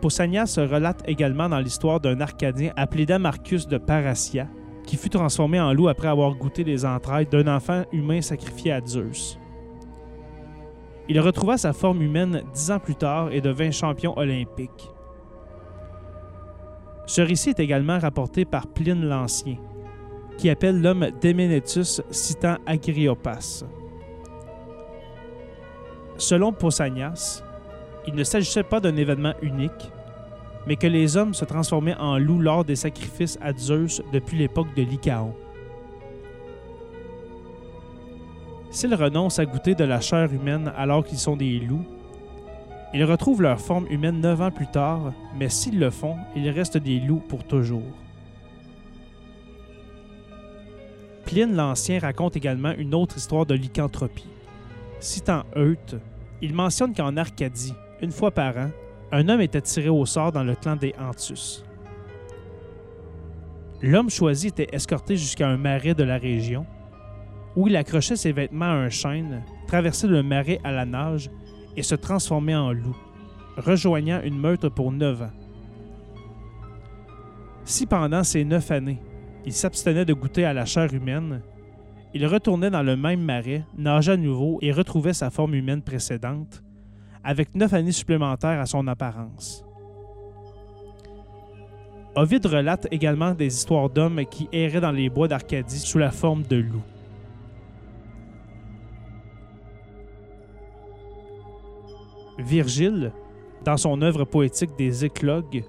Pausanias 0.01 0.47
se 0.47 0.59
relate 0.59 1.03
également 1.07 1.47
dans 1.47 1.59
l'histoire 1.59 2.01
d'un 2.01 2.19
Arcadien 2.19 2.73
appelé 2.75 3.05
Damarcus 3.05 3.65
de 3.65 3.77
Paracia, 3.77 4.47
qui 4.83 4.97
fut 4.97 5.09
transformé 5.09 5.59
en 5.59 5.73
loup 5.73 5.87
après 5.87 6.09
avoir 6.09 6.35
goûté 6.35 6.65
les 6.65 6.85
entrailles 6.85 7.25
d'un 7.25 7.47
enfant 7.47 7.85
humain 7.93 8.21
sacrifié 8.21 8.73
à 8.73 8.85
Zeus. 8.85 9.39
Il 11.07 11.19
retrouva 11.21 11.57
sa 11.57 11.71
forme 11.71 12.01
humaine 12.01 12.43
dix 12.53 12.71
ans 12.71 12.79
plus 12.79 12.95
tard 12.95 13.31
et 13.31 13.39
devint 13.39 13.71
champion 13.71 14.17
olympique. 14.17 14.91
Ce 17.05 17.21
récit 17.21 17.51
est 17.51 17.59
également 17.59 17.99
rapporté 17.99 18.45
par 18.45 18.67
Pline 18.67 19.05
l'Ancien, 19.05 19.57
qui 20.37 20.49
appelle 20.49 20.81
l'homme 20.81 21.07
Demenetus 21.21 22.01
citant 22.09 22.57
Agriopas. 22.65 23.63
Selon 26.17 26.51
Pausanias, 26.51 27.43
il 28.07 28.15
ne 28.15 28.23
s'agissait 28.23 28.63
pas 28.63 28.79
d'un 28.79 28.95
événement 28.95 29.33
unique, 29.41 29.91
mais 30.65 30.77
que 30.77 30.87
les 30.87 31.15
hommes 31.15 31.33
se 31.33 31.45
transformaient 31.45 31.97
en 31.97 32.17
loups 32.17 32.41
lors 32.41 32.65
des 32.65 32.75
sacrifices 32.75 33.37
à 33.41 33.53
Zeus 33.53 34.01
depuis 34.11 34.37
l'époque 34.37 34.73
de 34.75 34.81
Lycaon. 34.81 35.33
S'ils 38.71 38.95
renoncent 38.95 39.39
à 39.39 39.45
goûter 39.45 39.75
de 39.75 39.83
la 39.83 40.01
chair 40.01 40.33
humaine 40.33 40.73
alors 40.75 41.03
qu'ils 41.03 41.19
sont 41.19 41.37
des 41.37 41.59
loups, 41.59 41.85
Ils 42.95 43.03
retrouvent 43.03 43.41
leur 43.41 43.59
forme 43.59 43.87
humaine 43.89 44.21
neuf 44.21 44.39
ans 44.39 44.51
plus 44.51 44.67
tard, 44.67 45.11
mais 45.37 45.49
s'ils 45.49 45.79
le 45.79 45.89
font, 45.89 46.15
ils 46.33 46.49
restent 46.49 46.77
des 46.77 47.01
loups 47.01 47.21
pour 47.27 47.43
toujours. 47.43 47.83
Pline 51.25 51.57
l'Ancien 51.57 51.99
raconte 51.99 52.37
également 52.37 52.71
une 52.71 52.95
autre 52.95 53.17
histoire 53.17 53.45
de 53.45 53.53
lycanthropie. 53.53 54.29
Citant 55.01 55.43
Euth, 55.57 55.97
il 56.41 56.53
mentionne 56.53 56.93
qu'en 56.93 57.17
Arcadie, 57.17 57.73
une 58.01 58.11
fois 58.11 58.31
par 58.31 58.55
an, 58.55 58.69
un 59.11 59.27
homme 59.27 59.41
était 59.41 59.59
tiré 59.59 59.89
au 59.89 60.05
sort 60.05 60.31
dans 60.31 60.45
le 60.45 60.55
clan 60.55 60.77
des 60.77 60.95
Antus. 60.97 61.65
L'homme 63.81 64.09
choisi 64.09 64.47
était 64.47 64.69
escorté 64.71 65.17
jusqu'à 65.17 65.49
un 65.49 65.57
marais 65.57 65.95
de 65.95 66.03
la 66.03 66.17
région, 66.17 66.65
où 67.57 67.67
il 67.67 67.75
accrochait 67.75 68.15
ses 68.15 68.31
vêtements 68.31 68.65
à 68.65 68.85
un 68.85 68.89
chêne, 68.89 69.43
traversait 69.67 70.07
le 70.07 70.23
marais 70.23 70.61
à 70.63 70.71
la 70.71 70.85
nage 70.85 71.29
et 71.75 71.83
se 71.83 71.95
transformait 71.95 72.55
en 72.55 72.71
loup, 72.71 72.95
rejoignant 73.57 74.21
une 74.23 74.37
meute 74.37 74.69
pour 74.69 74.91
neuf 74.91 75.21
ans. 75.21 75.33
Si 77.63 77.85
pendant 77.85 78.23
ces 78.23 78.45
neuf 78.45 78.71
années, 78.71 79.01
il 79.45 79.53
s'abstenait 79.53 80.05
de 80.05 80.13
goûter 80.13 80.45
à 80.45 80.53
la 80.53 80.65
chair 80.65 80.93
humaine, 80.93 81.41
il 82.13 82.25
retournait 82.27 82.69
dans 82.69 82.83
le 82.83 82.95
même 82.95 83.21
marais, 83.21 83.65
nageait 83.77 84.13
à 84.13 84.17
nouveau 84.17 84.57
et 84.61 84.71
retrouvait 84.71 85.13
sa 85.13 85.29
forme 85.29 85.53
humaine 85.53 85.81
précédente, 85.81 86.63
avec 87.23 87.53
neuf 87.55 87.73
années 87.73 87.91
supplémentaires 87.91 88.61
à 88.61 88.65
son 88.65 88.87
apparence. 88.87 89.65
Ovid 92.15 92.45
relate 92.45 92.87
également 92.91 93.33
des 93.33 93.47
histoires 93.47 93.89
d'hommes 93.89 94.23
qui 94.31 94.47
erraient 94.53 94.79
dans 94.79 94.93
les 94.93 95.09
bois 95.09 95.27
d'Arcadie 95.27 95.79
sous 95.79 95.97
la 95.97 96.11
forme 96.11 96.43
de 96.43 96.55
loups. 96.55 96.94
Virgile, 102.37 103.11
dans 103.63 103.77
son 103.77 104.01
œuvre 104.01 104.25
poétique 104.25 104.75
des 104.77 105.05
Éclogues, 105.05 105.63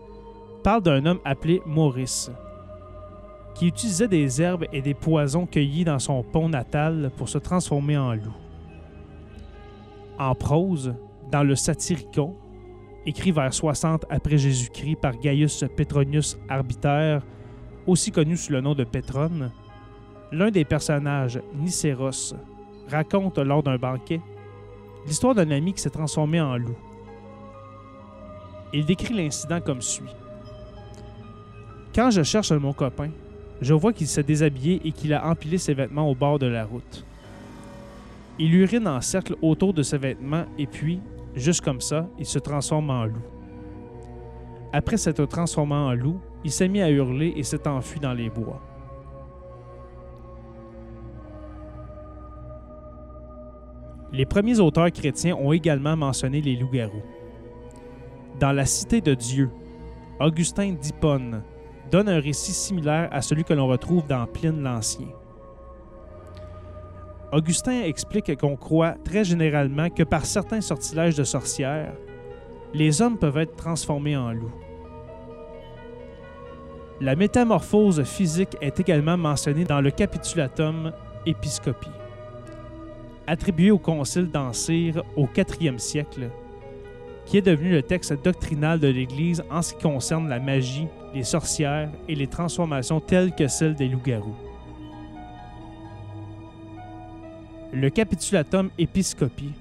parle 0.62 0.82
d'un 0.82 1.06
homme 1.06 1.20
appelé 1.24 1.62
Maurice, 1.64 2.30
qui 3.54 3.68
utilisait 3.68 4.08
des 4.08 4.42
herbes 4.42 4.66
et 4.72 4.82
des 4.82 4.94
poisons 4.94 5.46
cueillis 5.46 5.84
dans 5.84 5.98
son 5.98 6.22
pont 6.22 6.48
natal 6.48 7.10
pour 7.16 7.28
se 7.28 7.38
transformer 7.38 7.96
en 7.96 8.14
loup. 8.14 8.36
En 10.18 10.34
prose, 10.34 10.94
dans 11.30 11.42
le 11.42 11.54
Satyricon, 11.54 12.34
écrit 13.06 13.30
vers 13.30 13.54
60 13.54 14.04
après 14.10 14.38
Jésus-Christ 14.38 14.96
par 14.96 15.16
Gaius 15.16 15.64
Petronius 15.76 16.36
Arbiter, 16.48 17.18
aussi 17.86 18.10
connu 18.10 18.36
sous 18.36 18.52
le 18.52 18.60
nom 18.60 18.74
de 18.74 18.84
Pétrone, 18.84 19.52
l'un 20.32 20.50
des 20.50 20.64
personnages, 20.64 21.40
Nicéros, 21.54 22.34
raconte 22.88 23.38
lors 23.38 23.62
d'un 23.62 23.78
banquet 23.78 24.20
l'histoire 25.06 25.34
d'un 25.34 25.50
ami 25.50 25.72
qui 25.72 25.80
s'est 25.80 25.90
transformé 25.90 26.40
en 26.40 26.56
loup. 26.56 26.76
Il 28.72 28.84
décrit 28.84 29.14
l'incident 29.14 29.60
comme 29.60 29.80
suit. 29.80 30.04
Quand 31.94 32.10
je 32.10 32.22
cherche 32.22 32.52
mon 32.52 32.72
copain, 32.72 33.10
je 33.60 33.72
vois 33.72 33.92
qu'il 33.92 34.06
s'est 34.06 34.22
déshabillé 34.22 34.80
et 34.84 34.92
qu'il 34.92 35.14
a 35.14 35.26
empilé 35.26 35.56
ses 35.56 35.72
vêtements 35.72 36.10
au 36.10 36.14
bord 36.14 36.38
de 36.38 36.46
la 36.46 36.64
route. 36.64 37.04
Il 38.38 38.54
urine 38.54 38.86
en 38.86 39.00
cercle 39.00 39.34
autour 39.40 39.72
de 39.72 39.82
ses 39.82 39.96
vêtements 39.96 40.44
et 40.58 40.66
puis, 40.66 41.00
Juste 41.36 41.60
comme 41.60 41.82
ça, 41.82 42.08
il 42.18 42.24
se 42.24 42.38
transforme 42.38 42.88
en 42.88 43.04
loup. 43.04 43.22
Après 44.72 44.96
s'être 44.96 45.26
transformé 45.26 45.74
en 45.74 45.92
loup, 45.92 46.18
il 46.44 46.50
s'est 46.50 46.66
mis 46.66 46.80
à 46.80 46.88
hurler 46.88 47.34
et 47.36 47.42
s'est 47.42 47.68
enfui 47.68 48.00
dans 48.00 48.14
les 48.14 48.30
bois. 48.30 48.62
Les 54.16 54.24
premiers 54.24 54.60
auteurs 54.60 54.90
chrétiens 54.90 55.36
ont 55.36 55.52
également 55.52 55.94
mentionné 55.94 56.40
les 56.40 56.56
loups-garous. 56.56 57.02
Dans 58.40 58.50
La 58.50 58.64
Cité 58.64 59.02
de 59.02 59.12
Dieu, 59.12 59.50
Augustin 60.18 60.72
d'Hippone 60.72 61.42
donne 61.90 62.08
un 62.08 62.18
récit 62.18 62.54
similaire 62.54 63.10
à 63.12 63.20
celui 63.20 63.44
que 63.44 63.52
l'on 63.52 63.66
retrouve 63.66 64.06
dans 64.06 64.26
Pline 64.26 64.62
l'Ancien. 64.62 65.08
Augustin 67.30 67.82
explique 67.82 68.34
qu'on 68.38 68.56
croit 68.56 68.94
très 69.04 69.22
généralement 69.22 69.90
que 69.90 70.02
par 70.02 70.24
certains 70.24 70.62
sortilèges 70.62 71.16
de 71.16 71.24
sorcières, 71.24 71.92
les 72.72 73.02
hommes 73.02 73.18
peuvent 73.18 73.36
être 73.36 73.56
transformés 73.56 74.16
en 74.16 74.32
loups. 74.32 74.54
La 77.02 77.16
métamorphose 77.16 78.02
physique 78.04 78.56
est 78.62 78.80
également 78.80 79.18
mentionnée 79.18 79.64
dans 79.64 79.82
le 79.82 79.90
Capitulatum 79.90 80.92
Episcopi, 81.26 81.90
attribué 83.26 83.70
au 83.70 83.78
concile 83.78 84.30
d'Ancire 84.30 85.02
au 85.16 85.28
IVe 85.60 85.78
siècle, 85.78 86.30
qui 87.24 87.38
est 87.38 87.42
devenu 87.42 87.70
le 87.72 87.82
texte 87.82 88.14
doctrinal 88.24 88.78
de 88.78 88.88
l'Église 88.88 89.42
en 89.50 89.62
ce 89.62 89.74
qui 89.74 89.82
concerne 89.82 90.28
la 90.28 90.38
magie, 90.38 90.86
les 91.14 91.24
sorcières 91.24 91.90
et 92.08 92.14
les 92.14 92.26
transformations 92.26 93.00
telles 93.00 93.34
que 93.34 93.48
celles 93.48 93.74
des 93.74 93.88
loups-garous. 93.88 94.36
Le 97.72 97.90
Capitulatum 97.90 98.70
Episcopi 98.78 99.52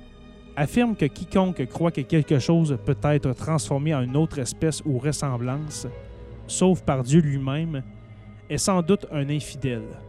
affirme 0.56 0.95
que 0.95 1.06
quiconque 1.06 1.65
croit 1.65 1.91
que 1.91 2.01
quelque 2.01 2.39
chose 2.39 2.78
peut 2.86 2.97
être 3.04 3.34
transformé 3.34 3.93
en 3.93 4.01
une 4.01 4.15
autre 4.15 4.39
espèce 4.39 4.82
ou 4.86 4.99
ressemblance, 4.99 5.88
sauf 6.47 6.82
par 6.82 7.04
Dieu 7.04 7.19
lui-même, 7.19 7.84
est 8.49 8.58
sans 8.58 8.82
doute 8.82 9.08
un 9.12 9.28
infidèle. 9.30 10.05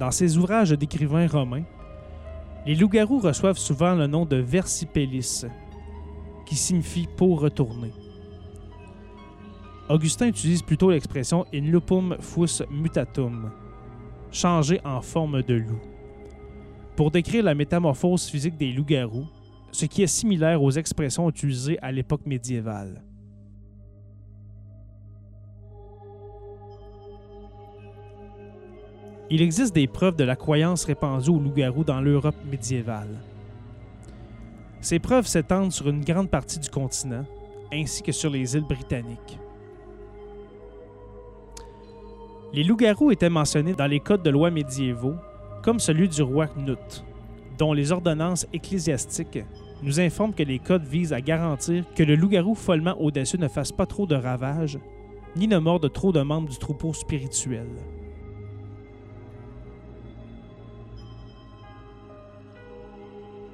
Dans 0.00 0.10
ses 0.10 0.38
ouvrages 0.38 0.70
d'écrivains 0.70 1.26
romains, 1.26 1.64
les 2.64 2.74
loups-garous 2.74 3.18
reçoivent 3.18 3.58
souvent 3.58 3.94
le 3.94 4.06
nom 4.06 4.24
de 4.24 4.36
versipellis, 4.36 5.44
qui 6.46 6.56
signifie 6.56 7.06
pour 7.18 7.38
retourner. 7.38 7.92
Augustin 9.90 10.28
utilise 10.28 10.62
plutôt 10.62 10.90
l'expression 10.90 11.44
in 11.52 11.60
lupum 11.60 12.16
fus 12.18 12.62
mutatum, 12.70 13.50
changer 14.32 14.80
en 14.86 15.02
forme 15.02 15.42
de 15.42 15.56
loup, 15.56 15.82
pour 16.96 17.10
décrire 17.10 17.44
la 17.44 17.54
métamorphose 17.54 18.24
physique 18.24 18.56
des 18.56 18.72
loups-garous, 18.72 19.26
ce 19.70 19.84
qui 19.84 20.02
est 20.02 20.06
similaire 20.06 20.62
aux 20.62 20.70
expressions 20.70 21.28
utilisées 21.28 21.78
à 21.82 21.92
l'époque 21.92 22.24
médiévale. 22.24 23.02
Il 29.32 29.42
existe 29.42 29.72
des 29.76 29.86
preuves 29.86 30.16
de 30.16 30.24
la 30.24 30.34
croyance 30.34 30.84
répandue 30.84 31.30
aux 31.30 31.38
loups-garous 31.38 31.84
dans 31.84 32.00
l'Europe 32.00 32.34
médiévale. 32.50 33.20
Ces 34.80 34.98
preuves 34.98 35.28
s'étendent 35.28 35.70
sur 35.70 35.88
une 35.88 36.04
grande 36.04 36.28
partie 36.28 36.58
du 36.58 36.68
continent, 36.68 37.24
ainsi 37.72 38.02
que 38.02 38.10
sur 38.10 38.28
les 38.28 38.56
îles 38.56 38.64
britanniques. 38.64 39.38
Les 42.52 42.64
loups-garous 42.64 43.12
étaient 43.12 43.30
mentionnés 43.30 43.74
dans 43.74 43.86
les 43.86 44.00
codes 44.00 44.24
de 44.24 44.30
loi 44.30 44.50
médiévaux, 44.50 45.14
comme 45.62 45.78
celui 45.78 46.08
du 46.08 46.22
roi 46.22 46.48
Knut, 46.48 47.04
dont 47.56 47.72
les 47.72 47.92
ordonnances 47.92 48.48
ecclésiastiques 48.52 49.44
nous 49.84 50.00
informent 50.00 50.34
que 50.34 50.42
les 50.42 50.58
codes 50.58 50.84
visent 50.84 51.12
à 51.12 51.20
garantir 51.20 51.84
que 51.94 52.02
le 52.02 52.16
loup-garou 52.16 52.56
follement 52.56 53.00
audacieux 53.00 53.38
ne 53.38 53.46
fasse 53.46 53.70
pas 53.70 53.86
trop 53.86 54.06
de 54.06 54.16
ravages, 54.16 54.80
ni 55.36 55.46
ne 55.46 55.58
morde 55.58 55.92
trop 55.92 56.10
de 56.10 56.20
membres 56.20 56.48
du 56.48 56.58
troupeau 56.58 56.92
spirituel. 56.92 57.68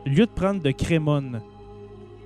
Lieutenant 0.06 0.54
de 0.54 0.70
Crémone 0.70 1.40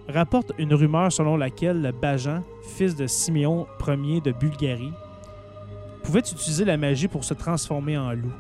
rapporte 0.07 0.53
une 0.59 0.75
rumeur 0.75 1.11
selon 1.11 1.39
laquelle 1.39 1.95
Bajan, 2.03 2.43
fils 2.63 2.95
de 2.95 3.07
Siméon 3.07 3.67
Ier 3.89 4.21
de 4.21 4.33
Bulgarie, 4.33 4.93
pouvait 6.03 6.21
utiliser 6.21 6.67
la 6.67 6.77
magie 6.77 7.09
pour 7.09 7.25
se 7.25 7.33
transformer 7.33 7.97
en 7.97 8.13
loup. 8.13 8.35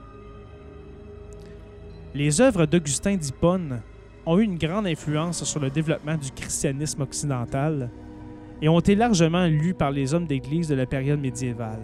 Les 2.12 2.42
œuvres 2.42 2.66
d'Augustin 2.66 3.16
d'Hippone 3.16 3.80
ont 4.26 4.38
eu 4.38 4.42
une 4.42 4.58
grande 4.58 4.86
influence 4.86 5.42
sur 5.44 5.58
le 5.58 5.70
développement 5.70 6.18
du 6.18 6.30
christianisme 6.32 7.00
occidental 7.00 7.88
et 8.60 8.68
ont 8.68 8.78
été 8.78 8.94
largement 8.94 9.46
lues 9.46 9.72
par 9.72 9.90
les 9.90 10.12
hommes 10.12 10.26
d'Église 10.26 10.68
de 10.68 10.74
la 10.74 10.84
période 10.84 11.18
médiévale. 11.18 11.80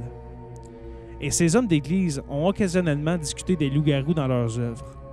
Et 1.23 1.31
ces 1.31 1.57
hommes 1.57 1.69
d'Église 1.69 2.23
ont 2.29 2.49
occasionnellement 2.49 3.17
discuté 3.17 3.57
des 3.57 3.71
loups-garous 3.71 4.13
dans 4.13 4.29
leurs 4.29 4.59
œuvres. 4.59 5.06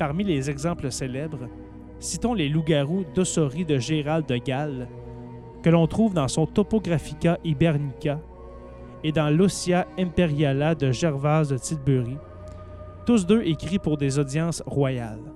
Parmi 0.00 0.24
les 0.24 0.48
exemples 0.48 0.90
célèbres, 0.90 1.46
citons 1.98 2.32
les 2.32 2.48
loups-garous 2.48 3.04
d'Ossory 3.14 3.66
de 3.66 3.76
Gérald 3.76 4.24
de 4.24 4.38
Galles, 4.38 4.88
que 5.62 5.68
l'on 5.68 5.86
trouve 5.86 6.14
dans 6.14 6.26
son 6.26 6.46
Topographica 6.46 7.36
Hibernica 7.44 8.18
et 9.04 9.12
dans 9.12 9.28
l'Ossia 9.28 9.86
Imperiala 9.98 10.74
de 10.74 10.90
Gervase 10.90 11.50
de 11.50 11.58
Tilbury, 11.58 12.16
tous 13.04 13.26
deux 13.26 13.42
écrits 13.42 13.78
pour 13.78 13.98
des 13.98 14.18
audiences 14.18 14.62
royales. 14.64 15.34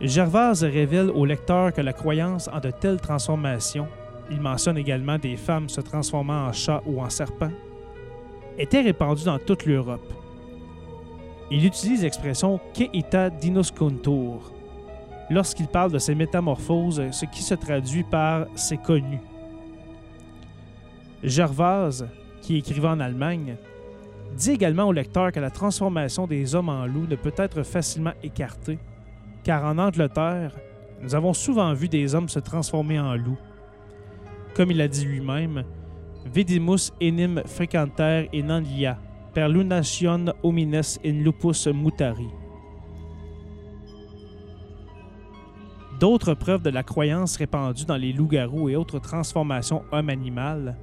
Gervase 0.00 0.64
révèle 0.64 1.10
au 1.10 1.26
lecteur 1.26 1.70
que 1.74 1.82
la 1.82 1.92
croyance 1.92 2.48
en 2.48 2.60
de 2.60 2.70
telles 2.70 3.00
transformations, 3.00 3.88
il 4.30 4.40
mentionne 4.40 4.78
également 4.78 5.18
des 5.18 5.36
femmes 5.36 5.68
se 5.68 5.80
transformant 5.80 6.46
en 6.46 6.52
chat 6.52 6.82
ou 6.86 7.00
en 7.00 7.10
serpent, 7.10 7.50
était 8.58 8.80
répandue 8.80 9.24
dans 9.24 9.38
toute 9.38 9.66
l'Europe. 9.66 10.12
Il 11.50 11.64
utilise 11.64 12.02
l'expression 12.02 12.58
Keita 12.74 13.30
dinoscontour 13.30 14.52
lorsqu'il 15.30 15.68
parle 15.68 15.92
de 15.92 15.98
ces 15.98 16.14
métamorphoses, 16.14 17.10
ce 17.10 17.24
qui 17.26 17.42
se 17.42 17.54
traduit 17.54 18.04
par 18.04 18.46
c'est 18.54 18.82
connu. 18.82 19.18
Gervase, 21.22 22.08
qui 22.42 22.56
écrivait 22.58 22.88
en 22.88 23.00
Allemagne, 23.00 23.56
dit 24.34 24.52
également 24.52 24.84
au 24.84 24.92
lecteur 24.92 25.32
que 25.32 25.40
la 25.40 25.50
transformation 25.50 26.26
des 26.26 26.54
hommes 26.54 26.68
en 26.68 26.86
loups 26.86 27.06
ne 27.06 27.16
peut 27.16 27.34
être 27.36 27.62
facilement 27.62 28.12
écartée, 28.22 28.78
car 29.42 29.64
en 29.64 29.78
Angleterre, 29.78 30.52
nous 31.02 31.14
avons 31.14 31.32
souvent 31.32 31.72
vu 31.72 31.88
des 31.88 32.14
hommes 32.14 32.28
se 32.28 32.38
transformer 32.38 32.98
en 32.98 33.14
loups. 33.14 33.38
Comme 34.56 34.70
il 34.70 34.80
a 34.80 34.88
dit 34.88 35.04
lui-même, 35.04 35.64
Vidimus 36.32 36.90
enim 37.02 37.42
frequenter 37.44 38.30
Anglia, 38.48 38.98
per 39.34 39.50
lunation 39.50 40.32
homines 40.42 40.98
in 41.04 41.22
lupus 41.22 41.66
mutari. 41.66 42.28
D'autres 46.00 46.32
preuves 46.32 46.62
de 46.62 46.70
la 46.70 46.82
croyance 46.82 47.36
répandue 47.36 47.84
dans 47.84 47.98
les 47.98 48.14
loups-garous 48.14 48.70
et 48.70 48.76
autres 48.76 48.98
transformations 48.98 49.82
homme-animal 49.92 50.78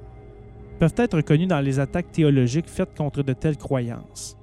peuvent 0.78 0.94
être 0.96 1.20
connues 1.22 1.48
dans 1.48 1.60
les 1.60 1.80
attaques 1.80 2.12
théologiques 2.12 2.70
faites 2.70 2.96
contre 2.96 3.24
de 3.24 3.32
telles 3.32 3.58
croyances. 3.58 4.36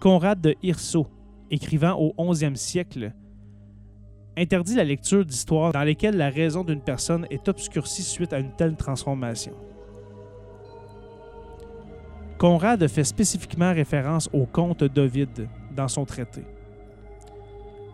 Conrad 0.00 0.40
de 0.40 0.54
Hirso, 0.62 1.06
écrivant 1.50 1.98
au 1.98 2.14
11e 2.16 2.56
siècle, 2.56 3.12
interdit 4.36 4.74
la 4.74 4.84
lecture 4.84 5.24
d'histoires 5.24 5.72
dans 5.72 5.82
lesquelles 5.82 6.16
la 6.16 6.30
raison 6.30 6.64
d'une 6.64 6.80
personne 6.80 7.26
est 7.30 7.48
obscurcie 7.48 8.02
suite 8.02 8.32
à 8.32 8.38
une 8.38 8.52
telle 8.52 8.76
transformation. 8.76 9.52
Conrad 12.38 12.86
fait 12.88 13.04
spécifiquement 13.04 13.72
référence 13.72 14.28
au 14.32 14.44
conte 14.44 14.84
d'Ovide 14.84 15.48
dans 15.74 15.88
son 15.88 16.04
traité. 16.04 16.42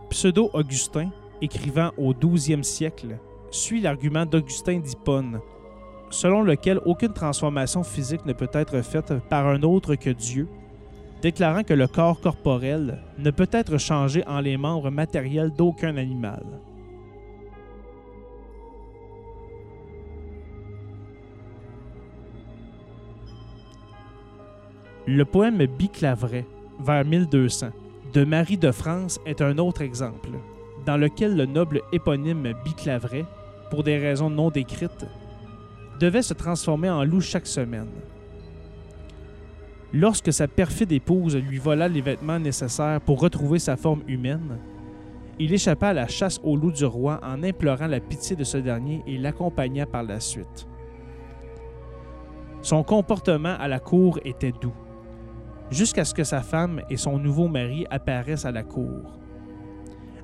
Pseudo-Augustin, 0.09 1.11
écrivant 1.41 1.93
au 1.97 2.13
12e 2.13 2.63
siècle, 2.63 3.19
suit 3.51 3.81
l'argument 3.81 4.27
d'Augustin 4.27 4.79
d'Hippone, 4.79 5.41
selon 6.11 6.43
lequel 6.43 6.81
aucune 6.85 7.13
transformation 7.13 7.85
physique 7.85 8.27
ne 8.27 8.33
peut 8.33 8.51
être 8.53 8.83
faite 8.83 9.15
par 9.29 9.47
un 9.47 9.63
autre 9.63 9.95
que 9.95 10.11
Dieu, 10.11 10.49
déclarant 11.23 11.63
que 11.63 11.75
le 11.75 11.87
corps 11.87 12.21
corporel 12.21 12.99
ne 13.19 13.31
peut 13.31 13.49
être 13.53 13.79
changé 13.79 14.27
en 14.27 14.41
les 14.41 14.57
membres 14.57 14.91
matériels 14.91 15.51
d'aucun 15.51 15.97
animal. 15.97 16.45
Le 25.07 25.25
poème 25.25 25.67
Biclavret, 25.67 26.47
vers 26.79 27.05
1200, 27.05 27.71
de 28.13 28.25
Marie 28.25 28.59
de 28.59 28.71
France 28.71 29.19
est 29.27 29.41
un 29.41 29.59
autre 29.59 29.83
exemple, 29.83 30.31
dans 30.87 30.97
lequel 30.97 31.37
le 31.37 31.47
noble 31.47 31.81
éponyme 31.93 32.53
Biclavret, 32.65 33.25
pour 33.71 33.83
des 33.83 33.99
raisons 33.99 34.31
non 34.31 34.51
décrites, 34.51 35.07
devait 35.99 36.23
se 36.23 36.35
transformer 36.35 36.91
en 36.91 37.05
loup 37.05 37.21
chaque 37.21 37.47
semaine. 37.47 37.91
Lorsque 39.93 40.33
sa 40.33 40.47
perfide 40.47 40.93
épouse 40.93 41.37
lui 41.37 41.59
vola 41.59 41.89
les 41.89 42.01
vêtements 42.01 42.39
nécessaires 42.39 43.01
pour 43.01 43.21
retrouver 43.21 43.59
sa 43.59 43.77
forme 43.77 44.03
humaine, 44.07 44.59
il 45.41 45.53
échappa 45.53 45.89
à 45.89 45.93
la 45.93 46.07
chasse 46.07 46.39
au 46.45 46.55
loup 46.55 46.71
du 46.71 46.85
roi 46.85 47.19
en 47.25 47.43
implorant 47.43 47.89
la 47.89 47.99
pitié 47.99 48.37
de 48.37 48.45
ce 48.45 48.59
dernier 48.59 49.03
et 49.07 49.19
l'accompagna 49.19 49.87
par 49.87 50.05
la 50.05 50.21
suite. 50.21 50.69
Son 52.63 52.85
comportement 52.85 53.57
à 53.59 53.67
la 53.67 53.81
cour 53.81 54.21
était 54.25 54.53
doux, 54.53 54.75
jusqu'à 55.71 56.05
ce 56.05 56.15
que 56.15 56.25
sa 56.25 56.43
femme 56.43 56.83
et 56.89 56.97
son 56.97 57.19
nouveau 57.19 57.49
mari 57.49 57.87
apparaissent 57.91 58.45
à 58.45 58.53
la 58.53 58.63
cour. 58.63 59.17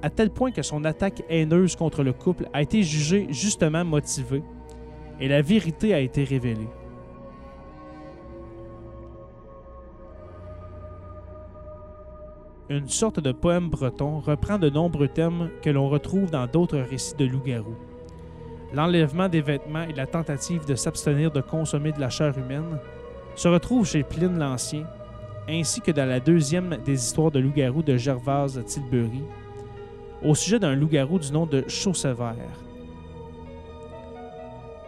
À 0.01 0.11
tel 0.11 0.31
point 0.31 0.53
que 0.53 0.63
son 0.63 0.85
attaque 0.85 1.25
haineuse 1.29 1.75
contre 1.75 2.05
le 2.05 2.13
couple 2.13 2.47
a 2.53 2.63
été 2.63 2.85
jugée 2.85 3.27
justement 3.31 3.85
motivée 3.85 4.45
et 5.19 5.27
la 5.27 5.43
vérité 5.43 5.93
a 5.95 5.99
été 5.99 6.23
révélée. 6.23 6.69
Une 12.69 12.89
sorte 12.89 13.21
de 13.21 13.31
poème 13.31 13.69
breton 13.69 14.19
reprend 14.19 14.59
de 14.59 14.69
nombreux 14.69 15.07
thèmes 15.07 15.51
que 15.63 15.71
l'on 15.71 15.89
retrouve 15.89 16.33
dans 16.33 16.49
d'autres 16.49 16.79
récits 16.79 17.15
de 17.17 17.25
loup-garou. 17.25 17.77
L'enlèvement 18.75 19.29
des 19.29 19.41
vêtements 19.41 19.85
et 19.85 19.93
la 19.93 20.07
tentative 20.07 20.67
de 20.67 20.75
s'abstenir 20.75 21.31
de 21.31 21.41
consommer 21.41 21.93
de 21.93 22.01
la 22.01 22.11
chair 22.11 22.37
humaine 22.37 22.81
se 23.37 23.47
retrouvent 23.47 23.87
chez 23.87 24.03
Pline 24.03 24.37
l'Ancien, 24.37 24.85
ainsi 25.49 25.81
que 25.81 25.93
dans 25.93 26.09
la 26.09 26.19
deuxième 26.19 26.79
des 26.85 26.95
histoires 26.95 27.31
de 27.31 27.39
loup-garou 27.39 27.85
de 27.85 27.97
Gervase 27.97 28.61
Tilbury, 28.67 29.23
au 30.25 30.35
sujet 30.35 30.59
d'un 30.59 30.75
loup-garou 30.75 31.21
du 31.21 31.31
nom 31.31 31.47
de 31.47 31.63
Chaussevert. 31.69 32.35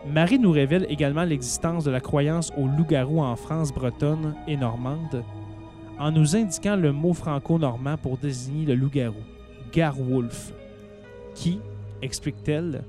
Marie 0.04 0.40
nous 0.40 0.50
révèle 0.50 0.86
également 0.88 1.24
l'existence 1.24 1.84
de 1.84 1.92
la 1.92 2.00
croyance 2.00 2.52
au 2.56 2.66
loup-garou 2.66 3.20
en 3.20 3.36
France 3.36 3.72
bretonne 3.72 4.34
et 4.48 4.56
normande, 4.56 5.22
en 5.98 6.10
nous 6.10 6.36
indiquant 6.36 6.76
le 6.76 6.92
mot 6.92 7.12
franco-normand 7.12 7.96
pour 7.96 8.18
désigner 8.18 8.66
le 8.66 8.74
loup-garou, 8.74 9.22
garwolf, 9.72 10.52
qui, 11.34 11.60
explique-t-elle, 12.02 12.84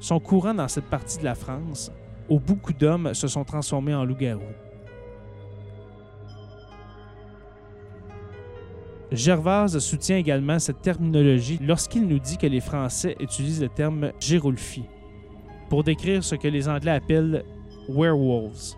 sont 0.00 0.20
courants 0.20 0.54
dans 0.54 0.68
cette 0.68 0.86
partie 0.86 1.18
de 1.18 1.24
la 1.24 1.34
France 1.34 1.92
où 2.28 2.40
beaucoup 2.40 2.72
d'hommes 2.72 3.14
se 3.14 3.28
sont 3.28 3.44
transformés 3.44 3.94
en 3.94 4.04
loup-garou. 4.04 4.42
Gervase 9.12 9.78
soutient 9.78 10.16
également 10.16 10.58
cette 10.58 10.80
terminologie 10.80 11.58
lorsqu'il 11.60 12.06
nous 12.08 12.18
dit 12.18 12.38
que 12.38 12.46
les 12.46 12.60
Français 12.60 13.14
utilisent 13.20 13.60
le 13.60 13.68
terme 13.68 14.12
gérulfi 14.18 14.84
pour 15.68 15.84
décrire 15.84 16.24
ce 16.24 16.34
que 16.34 16.48
les 16.48 16.66
Anglais 16.68 16.92
appellent 16.92 17.44
werewolves. 17.88 18.74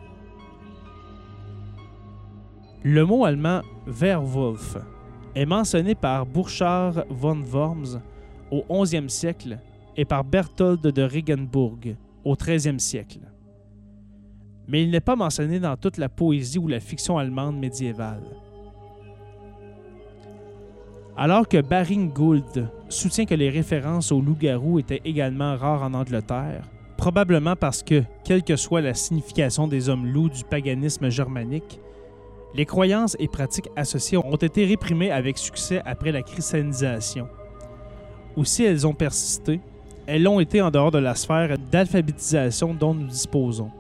Le 2.87 3.07
mot 3.07 3.25
allemand 3.25 3.63
Werwolf 3.87 4.77
est 5.35 5.47
mentionné 5.47 5.95
par 5.95 6.27
Burchard 6.27 7.07
von 7.09 7.43
Worms 7.43 8.03
au 8.51 8.63
11e 8.69 9.09
siècle 9.09 9.59
et 9.97 10.05
par 10.05 10.23
Berthold 10.23 10.83
de 10.83 11.03
Regenburg 11.03 11.97
au 12.25 12.35
13e 12.35 12.79
siècle. 12.79 13.21
Mais 14.69 14.83
il 14.83 14.91
n'est 14.91 15.01
pas 15.01 15.17
mentionné 15.17 15.61
dans 15.61 15.79
toute 15.79 15.97
la 15.97 16.11
poésie 16.11 16.59
ou 16.59 16.69
la 16.69 16.79
fiction 16.79 17.17
allemande 17.17 17.59
médiévale. 17.59 18.37
Alors 21.17 21.49
que 21.49 21.63
Baring 21.63 22.13
Gould 22.13 22.69
soutient 22.91 23.25
que 23.25 23.35
les 23.35 23.49
références 23.49 24.13
au 24.13 24.21
loup-garou 24.21 24.79
étaient 24.79 25.01
également 25.07 25.57
rares 25.57 25.85
en 25.85 25.95
Angleterre, 25.95 26.69
probablement 26.99 27.57
parce 27.57 27.83
que, 27.83 28.03
quelle 28.25 28.43
que 28.43 28.57
soit 28.57 28.83
la 28.83 28.93
signification 28.93 29.69
des 29.69 29.89
hommes 29.89 30.07
loups 30.07 30.29
du 30.29 30.45
paganisme 30.45 31.09
germanique, 31.09 31.81
les 32.55 32.67
croyances 32.67 33.17
et 33.19 33.29
pratiques 33.29 33.69
associées 33.75 34.19
ont 34.19 34.37
été 34.37 34.65
réprimées 34.65 35.11
avec 35.11 35.39
succès 35.39 35.83
après 35.85 36.13
la 36.13 36.23
christianisation. 36.23 37.29
Ou 38.37 38.45
si 38.45 38.65
elles 38.65 38.87
ont 38.87 38.95
persisté, 38.95 39.61
elles 40.07 40.23
l'ont 40.23 40.41
été 40.41 40.61
en 40.61 40.71
dehors 40.71 40.91
de 40.91 40.99
la 40.99 41.15
sphère 41.15 41.57
d'alphabétisation 41.71 42.75
dont 42.75 42.95
nous 42.95 43.07
disposons. 43.07 43.71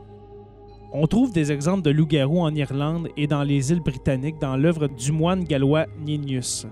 On 0.93 1.07
trouve 1.07 1.33
des 1.33 1.51
exemples 1.53 1.83
de 1.83 1.91
loups-garous 1.91 2.41
en 2.41 2.55
Irlande 2.55 3.09
et 3.17 3.27
dans 3.27 3.43
les 3.43 3.73
îles 3.73 3.81
britanniques 3.81 4.41
dans 4.41 4.57
l'œuvre 4.57 4.89
du 4.89 5.13
moine 5.13 5.45
gallois 5.45 5.87
Ninius, 6.05 6.67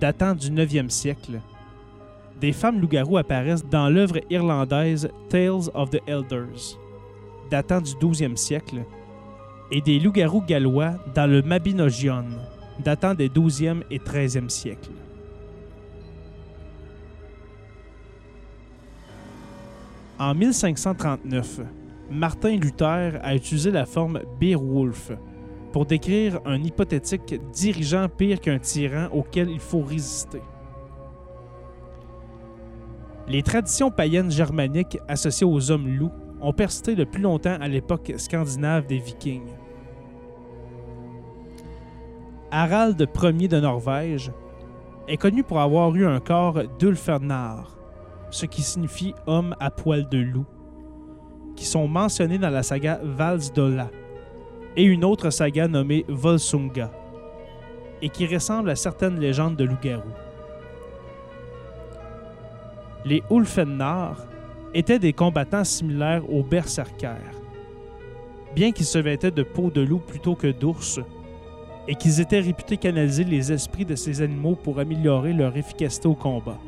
datant 0.00 0.34
du 0.34 0.50
9e 0.50 0.90
siècle, 0.90 1.40
des 2.40 2.52
femmes 2.52 2.80
loups-garous 2.80 3.18
apparaissent 3.18 3.64
dans 3.64 3.88
l'œuvre 3.88 4.18
irlandaise 4.30 5.08
Tales 5.28 5.70
of 5.74 5.90
the 5.90 6.00
Elders, 6.08 6.76
datant 7.50 7.80
du 7.80 7.92
12e 7.92 8.36
siècle, 8.36 8.84
et 9.72 9.80
des 9.80 9.98
loups-garous 9.98 10.42
gallois 10.42 10.92
dans 11.14 11.28
le 11.28 11.40
Mabinogion, 11.40 12.26
datant 12.84 13.14
des 13.14 13.30
12e 13.30 13.82
et 13.90 13.98
13e 13.98 14.50
siècles. 14.50 14.90
En 20.18 20.34
1539, 20.34 21.60
Martin 22.10 22.56
Luther 22.56 23.18
a 23.22 23.34
utilisé 23.34 23.70
la 23.70 23.86
forme 23.86 24.20
Beowulf 24.38 25.10
pour 25.72 25.86
décrire 25.86 26.38
un 26.44 26.62
hypothétique 26.62 27.40
dirigeant 27.50 28.08
pire 28.10 28.40
qu'un 28.40 28.58
tyran 28.58 29.08
auquel 29.10 29.48
il 29.48 29.58
faut 29.58 29.80
résister. 29.80 30.42
Les 33.26 33.42
traditions 33.42 33.90
païennes 33.90 34.30
germaniques 34.30 34.98
associées 35.08 35.46
aux 35.46 35.70
hommes 35.70 35.88
loups 35.88 36.12
ont 36.42 36.52
persisté 36.52 36.94
le 36.94 37.06
plus 37.06 37.22
longtemps 37.22 37.56
à 37.58 37.68
l'époque 37.68 38.12
scandinave 38.18 38.86
des 38.86 38.98
Vikings. 38.98 39.61
Harald 42.54 43.00
Ier 43.00 43.48
de 43.48 43.60
Norvège 43.60 44.30
est 45.08 45.16
connu 45.16 45.42
pour 45.42 45.58
avoir 45.58 45.94
eu 45.94 46.04
un 46.04 46.20
corps 46.20 46.62
d'Ulfenar, 46.78 47.78
ce 48.30 48.44
qui 48.44 48.60
signifie 48.60 49.14
homme 49.26 49.56
à 49.58 49.70
poil 49.70 50.06
de 50.10 50.18
loup, 50.18 50.44
qui 51.56 51.64
sont 51.64 51.88
mentionnés 51.88 52.36
dans 52.36 52.50
la 52.50 52.62
saga 52.62 53.00
Valsdola 53.02 53.90
et 54.76 54.84
une 54.84 55.02
autre 55.02 55.30
saga 55.30 55.66
nommée 55.66 56.04
Volsunga, 56.08 56.90
et 58.02 58.10
qui 58.10 58.26
ressemble 58.26 58.68
à 58.68 58.76
certaines 58.76 59.18
légendes 59.18 59.56
de 59.56 59.64
loup-garou. 59.64 60.10
Les 63.06 63.22
Ulfenar 63.30 64.26
étaient 64.74 64.98
des 64.98 65.14
combattants 65.14 65.64
similaires 65.64 66.30
aux 66.30 66.42
berserkers, 66.42 67.40
bien 68.54 68.72
qu'ils 68.72 68.84
se 68.84 68.98
vêtaient 68.98 69.30
de 69.30 69.42
peau 69.42 69.70
de 69.70 69.80
loup 69.80 70.00
plutôt 70.00 70.34
que 70.34 70.48
d'ours, 70.48 71.00
et 71.88 71.94
qu'ils 71.94 72.20
étaient 72.20 72.40
réputés 72.40 72.76
canaliser 72.76 73.24
les 73.24 73.52
esprits 73.52 73.84
de 73.84 73.96
ces 73.96 74.22
animaux 74.22 74.54
pour 74.54 74.78
améliorer 74.78 75.32
leur 75.32 75.56
efficacité 75.56 76.08
au 76.08 76.14
combat. 76.14 76.58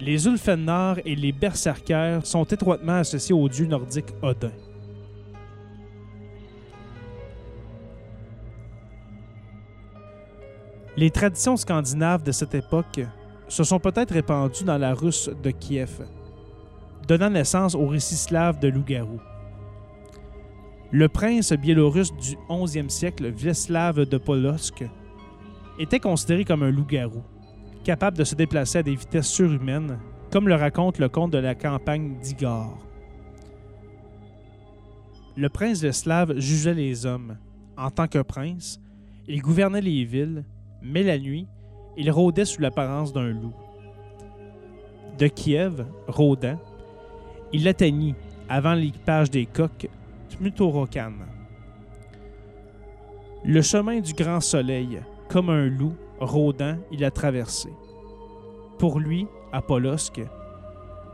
Les 0.00 0.26
Ulfenar 0.26 0.98
et 1.04 1.14
les 1.14 1.30
Berserkers 1.30 2.26
sont 2.26 2.44
étroitement 2.44 2.96
associés 2.96 3.34
au 3.34 3.48
dieu 3.48 3.66
nordique 3.66 4.12
Odin. 4.20 4.50
Les 10.96 11.10
traditions 11.10 11.56
scandinaves 11.56 12.24
de 12.24 12.32
cette 12.32 12.54
époque 12.54 13.00
se 13.48 13.64
sont 13.64 13.78
peut-être 13.78 14.12
répandues 14.12 14.64
dans 14.64 14.76
la 14.76 14.92
Russe 14.92 15.30
de 15.42 15.50
Kiev, 15.50 16.02
donnant 17.06 17.30
naissance 17.30 17.74
au 17.74 17.86
récit 17.86 18.16
slave 18.16 18.58
de 18.58 18.68
loup-garou. 18.68 19.20
Le 20.94 21.08
prince 21.08 21.54
biélorusse 21.54 22.14
du 22.16 22.36
11e 22.50 22.90
siècle, 22.90 23.30
Vyacheslav 23.30 24.04
de 24.04 24.18
Polosk, 24.18 24.84
était 25.78 25.98
considéré 25.98 26.44
comme 26.44 26.62
un 26.62 26.70
loup-garou, 26.70 27.22
capable 27.82 28.18
de 28.18 28.24
se 28.24 28.34
déplacer 28.34 28.78
à 28.78 28.82
des 28.82 28.94
vitesses 28.94 29.28
surhumaines, 29.28 29.98
comme 30.30 30.48
le 30.48 30.54
raconte 30.54 30.98
le 30.98 31.08
conte 31.08 31.32
de 31.32 31.38
la 31.38 31.54
campagne 31.54 32.18
d'Igor. 32.20 32.76
Le 35.34 35.48
prince 35.48 35.80
Vyacheslav 35.80 36.38
jugeait 36.38 36.74
les 36.74 37.06
hommes. 37.06 37.38
En 37.78 37.88
tant 37.88 38.06
que 38.06 38.20
prince, 38.20 38.78
il 39.26 39.40
gouvernait 39.40 39.80
les 39.80 40.04
villes, 40.04 40.44
mais 40.82 41.02
la 41.02 41.18
nuit, 41.18 41.46
il 41.96 42.10
rôdait 42.10 42.44
sous 42.44 42.60
l'apparence 42.60 43.14
d'un 43.14 43.30
loup. 43.30 43.54
De 45.16 45.26
Kiev, 45.26 45.86
rôdant, 46.06 46.60
il 47.50 47.66
atteignit, 47.66 48.14
avant 48.46 48.74
l'équipage 48.74 49.30
des 49.30 49.46
coqs, 49.46 49.88
Tmutorokan. 50.36 51.12
Le 53.44 53.60
chemin 53.60 54.00
du 54.00 54.12
grand 54.12 54.40
soleil, 54.40 55.00
comme 55.28 55.50
un 55.50 55.66
loup 55.66 55.94
rôdant, 56.20 56.76
il 56.90 57.04
a 57.04 57.10
traversé. 57.10 57.68
Pour 58.78 59.00
lui, 59.00 59.26
à 59.52 59.60
Polosk, 59.60 60.20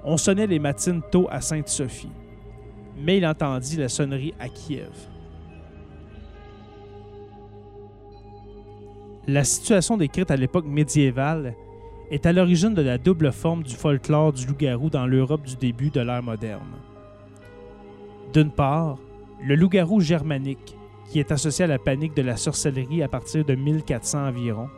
on 0.04 0.16
sonnait 0.16 0.46
les 0.46 0.58
matines 0.58 1.02
tôt 1.10 1.26
à 1.30 1.40
Sainte-Sophie, 1.40 2.12
mais 2.98 3.18
il 3.18 3.26
entendit 3.26 3.76
la 3.76 3.88
sonnerie 3.88 4.34
à 4.38 4.48
Kiev. 4.48 5.08
La 9.26 9.44
situation 9.44 9.96
décrite 9.96 10.30
à 10.30 10.36
l'époque 10.36 10.66
médiévale 10.66 11.54
est 12.10 12.24
à 12.24 12.32
l'origine 12.32 12.74
de 12.74 12.82
la 12.82 12.96
double 12.96 13.32
forme 13.32 13.62
du 13.62 13.74
folklore 13.74 14.32
du 14.32 14.46
loup-garou 14.46 14.88
dans 14.88 15.06
l'Europe 15.06 15.42
du 15.44 15.56
début 15.56 15.90
de 15.90 16.00
l'ère 16.00 16.22
moderne. 16.22 16.76
D'une 18.32 18.50
part, 18.50 18.98
le 19.42 19.54
loup-garou 19.54 20.00
germanique, 20.00 20.76
qui 21.10 21.20
est 21.20 21.32
associé 21.32 21.64
à 21.64 21.68
la 21.68 21.78
panique 21.78 22.14
de 22.14 22.22
la 22.22 22.36
sorcellerie 22.36 23.02
à 23.02 23.08
partir 23.08 23.44
de 23.44 23.54
1400 23.54 24.28
environ, 24.28 24.68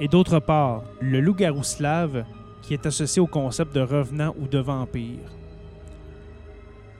et 0.00 0.08
d'autre 0.08 0.38
part, 0.38 0.84
le 1.00 1.20
loup-garou 1.20 1.62
slave, 1.62 2.24
qui 2.62 2.74
est 2.74 2.86
associé 2.86 3.20
au 3.20 3.26
concept 3.26 3.74
de 3.74 3.80
revenant 3.80 4.34
ou 4.38 4.46
de 4.46 4.58
vampire. 4.58 5.32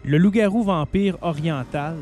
Le 0.04 0.18
loup-garou 0.18 0.62
vampire 0.62 1.16
oriental 1.22 1.96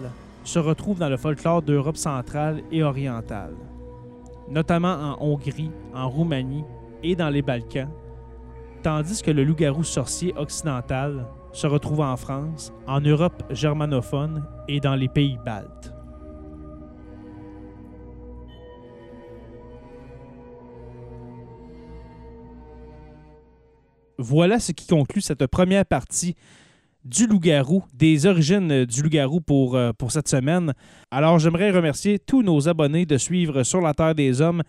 se 0.45 0.59
retrouve 0.59 0.99
dans 0.99 1.09
le 1.09 1.17
folklore 1.17 1.63
d'Europe 1.63 1.97
centrale 1.97 2.63
et 2.71 2.83
orientale, 2.83 3.55
notamment 4.49 4.95
en 4.95 5.17
Hongrie, 5.21 5.73
en 5.95 6.09
Roumanie 6.09 6.65
et 7.03 7.17
dans 7.17 7.31
les 7.31 7.43
Balkans, 7.43 7.89
tandis 8.83 9.23
que 9.23 9.31
le 9.31 9.45
loup-garou 9.45 9.83
sorcier 9.83 10.35
occidental 10.37 11.27
se 11.57 11.67
retrouve 11.67 12.01
en 12.01 12.17
France, 12.19 12.71
en 12.87 13.01
Europe 13.01 13.43
germanophone 13.51 14.45
et 14.69 14.79
dans 14.79 14.95
les 14.95 15.09
pays 15.09 15.39
baltes. 15.43 15.91
Voilà 24.19 24.61
ce 24.61 24.73
qui 24.73 24.87
conclut 24.87 25.23
cette 25.23 25.47
première 25.47 25.87
partie 25.87 26.35
du 27.07 27.27
loup-garou, 27.27 27.85
des 27.95 28.27
origines 28.27 28.85
du 28.85 29.03
loup-garou 29.03 29.41
pour, 29.41 29.77
euh, 29.77 29.93
pour 29.93 30.13
cette 30.13 30.29
semaine. 30.29 30.75
Alors, 31.11 31.39
j'aimerais 31.39 31.71
remercier 31.71 32.19
tous 32.19 32.43
nos 32.43 32.69
abonnés 32.69 33.07
de 33.07 33.17
suivre 33.17 33.63
Sur 33.63 33.81
la 33.81 33.95
Terre 33.95 34.15
des 34.15 34.43
Hommes. 34.43 34.63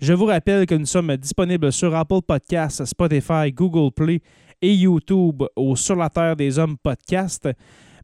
Je 0.00 0.12
vous 0.12 0.26
rappelle 0.26 0.66
que 0.66 0.74
nous 0.74 0.84
sommes 0.84 1.16
disponibles 1.16 1.72
sur 1.72 1.94
Apple 1.94 2.20
Podcasts, 2.26 2.84
Spotify, 2.84 3.52
Google 3.52 3.90
Play 3.90 4.20
et 4.66 4.74
YouTube 4.74 5.44
au 5.54 5.76
Sur 5.76 5.94
la 5.94 6.10
Terre 6.10 6.34
des 6.34 6.58
Hommes 6.58 6.76
podcast. 6.76 7.48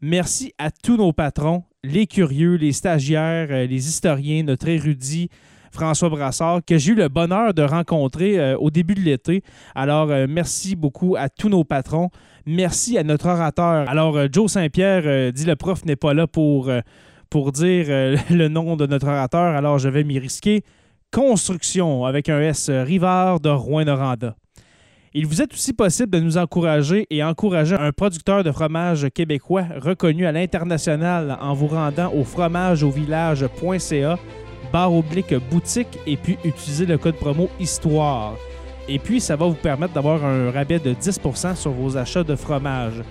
Merci 0.00 0.54
à 0.58 0.70
tous 0.70 0.96
nos 0.96 1.12
patrons, 1.12 1.64
les 1.82 2.06
curieux, 2.06 2.54
les 2.54 2.70
stagiaires, 2.70 3.48
euh, 3.50 3.66
les 3.66 3.88
historiens, 3.88 4.44
notre 4.44 4.68
érudit, 4.68 5.28
François 5.72 6.08
Brassard, 6.08 6.60
que 6.64 6.78
j'ai 6.78 6.92
eu 6.92 6.94
le 6.94 7.08
bonheur 7.08 7.52
de 7.52 7.62
rencontrer 7.62 8.38
euh, 8.38 8.56
au 8.58 8.70
début 8.70 8.94
de 8.94 9.00
l'été. 9.00 9.42
Alors, 9.74 10.12
euh, 10.12 10.26
merci 10.28 10.76
beaucoup 10.76 11.16
à 11.18 11.28
tous 11.28 11.48
nos 11.48 11.64
patrons. 11.64 12.10
Merci 12.46 12.96
à 12.96 13.02
notre 13.02 13.26
orateur. 13.26 13.88
Alors, 13.88 14.16
Joe 14.32 14.48
Saint-Pierre 14.48 15.32
dit 15.32 15.44
le 15.44 15.56
prof 15.56 15.84
n'est 15.84 15.96
pas 15.96 16.14
là 16.14 16.28
pour, 16.28 16.70
pour 17.28 17.50
dire 17.50 17.86
le 18.30 18.46
nom 18.46 18.76
de 18.76 18.86
notre 18.86 19.08
orateur, 19.08 19.56
alors 19.56 19.80
je 19.80 19.88
vais 19.88 20.04
m'y 20.04 20.20
risquer. 20.20 20.62
Construction 21.10 22.04
avec 22.04 22.28
un 22.28 22.40
S 22.40 22.70
Rivard 22.70 23.40
de 23.40 23.48
Rouen-Noranda. 23.48 24.36
Il 25.14 25.26
vous 25.26 25.42
est 25.42 25.52
aussi 25.52 25.74
possible 25.74 26.10
de 26.10 26.20
nous 26.20 26.38
encourager 26.38 27.06
et 27.10 27.22
encourager 27.22 27.74
un 27.74 27.92
producteur 27.92 28.42
de 28.42 28.50
fromage 28.50 29.08
québécois 29.14 29.64
reconnu 29.78 30.24
à 30.24 30.32
l'international 30.32 31.36
en 31.38 31.52
vous 31.52 31.66
rendant 31.66 32.10
au 32.14 32.24
fromageauvillage.ca 32.24 34.18
barre 34.72 34.94
oblique 34.94 35.34
boutique 35.50 35.98
et 36.06 36.16
puis 36.16 36.38
utiliser 36.44 36.86
le 36.86 36.96
code 36.96 37.16
promo 37.16 37.50
HISTOIRE. 37.60 38.38
Et 38.88 38.98
puis, 38.98 39.20
ça 39.20 39.36
va 39.36 39.46
vous 39.46 39.52
permettre 39.52 39.92
d'avoir 39.92 40.24
un 40.24 40.50
rabais 40.50 40.78
de 40.78 40.94
10% 40.94 41.56
sur 41.56 41.72
vos 41.72 41.98
achats 41.98 42.24
de 42.24 42.34
fromage. 42.34 43.02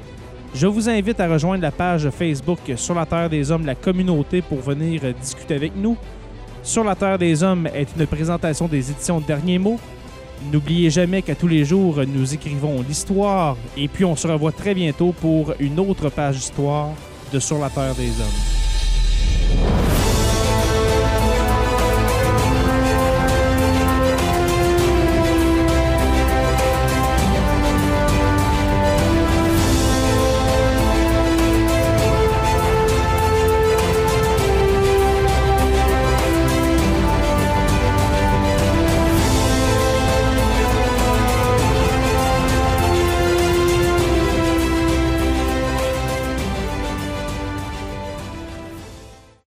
Je 0.55 0.65
vous 0.65 0.89
invite 0.89 1.19
à 1.19 1.29
rejoindre 1.29 1.61
la 1.61 1.71
page 1.71 2.09
Facebook 2.09 2.59
Sur 2.77 2.95
la 2.95 3.05
Terre 3.05 3.29
des 3.29 3.51
Hommes, 3.51 3.67
la 3.67 3.75
communauté, 3.75 4.41
pour 4.41 4.59
venir 4.59 5.01
discuter 5.21 5.53
avec 5.53 5.75
nous. 5.75 5.95
Sur 6.63 6.83
la 6.83 6.95
Terre 6.95 7.19
des 7.19 7.43
Hommes 7.43 7.67
est 7.67 7.89
une 7.95 8.07
présentation 8.07 8.67
des 8.67 8.89
éditions 8.89 9.19
Derniers 9.19 9.59
mots 9.59 9.79
N'oubliez 10.49 10.89
jamais 10.89 11.21
qu'à 11.21 11.35
tous 11.35 11.47
les 11.47 11.65
jours, 11.65 12.01
nous 12.07 12.33
écrivons 12.33 12.81
l'histoire 12.81 13.57
et 13.77 13.87
puis 13.87 14.05
on 14.05 14.15
se 14.15 14.27
revoit 14.27 14.51
très 14.51 14.73
bientôt 14.73 15.11
pour 15.11 15.53
une 15.59 15.79
autre 15.79 16.09
page 16.09 16.37
d'histoire 16.37 16.89
de 17.31 17.39
Sur 17.39 17.59
la 17.59 17.69
Terre 17.69 17.95
des 17.95 18.09
Hommes. 18.09 18.60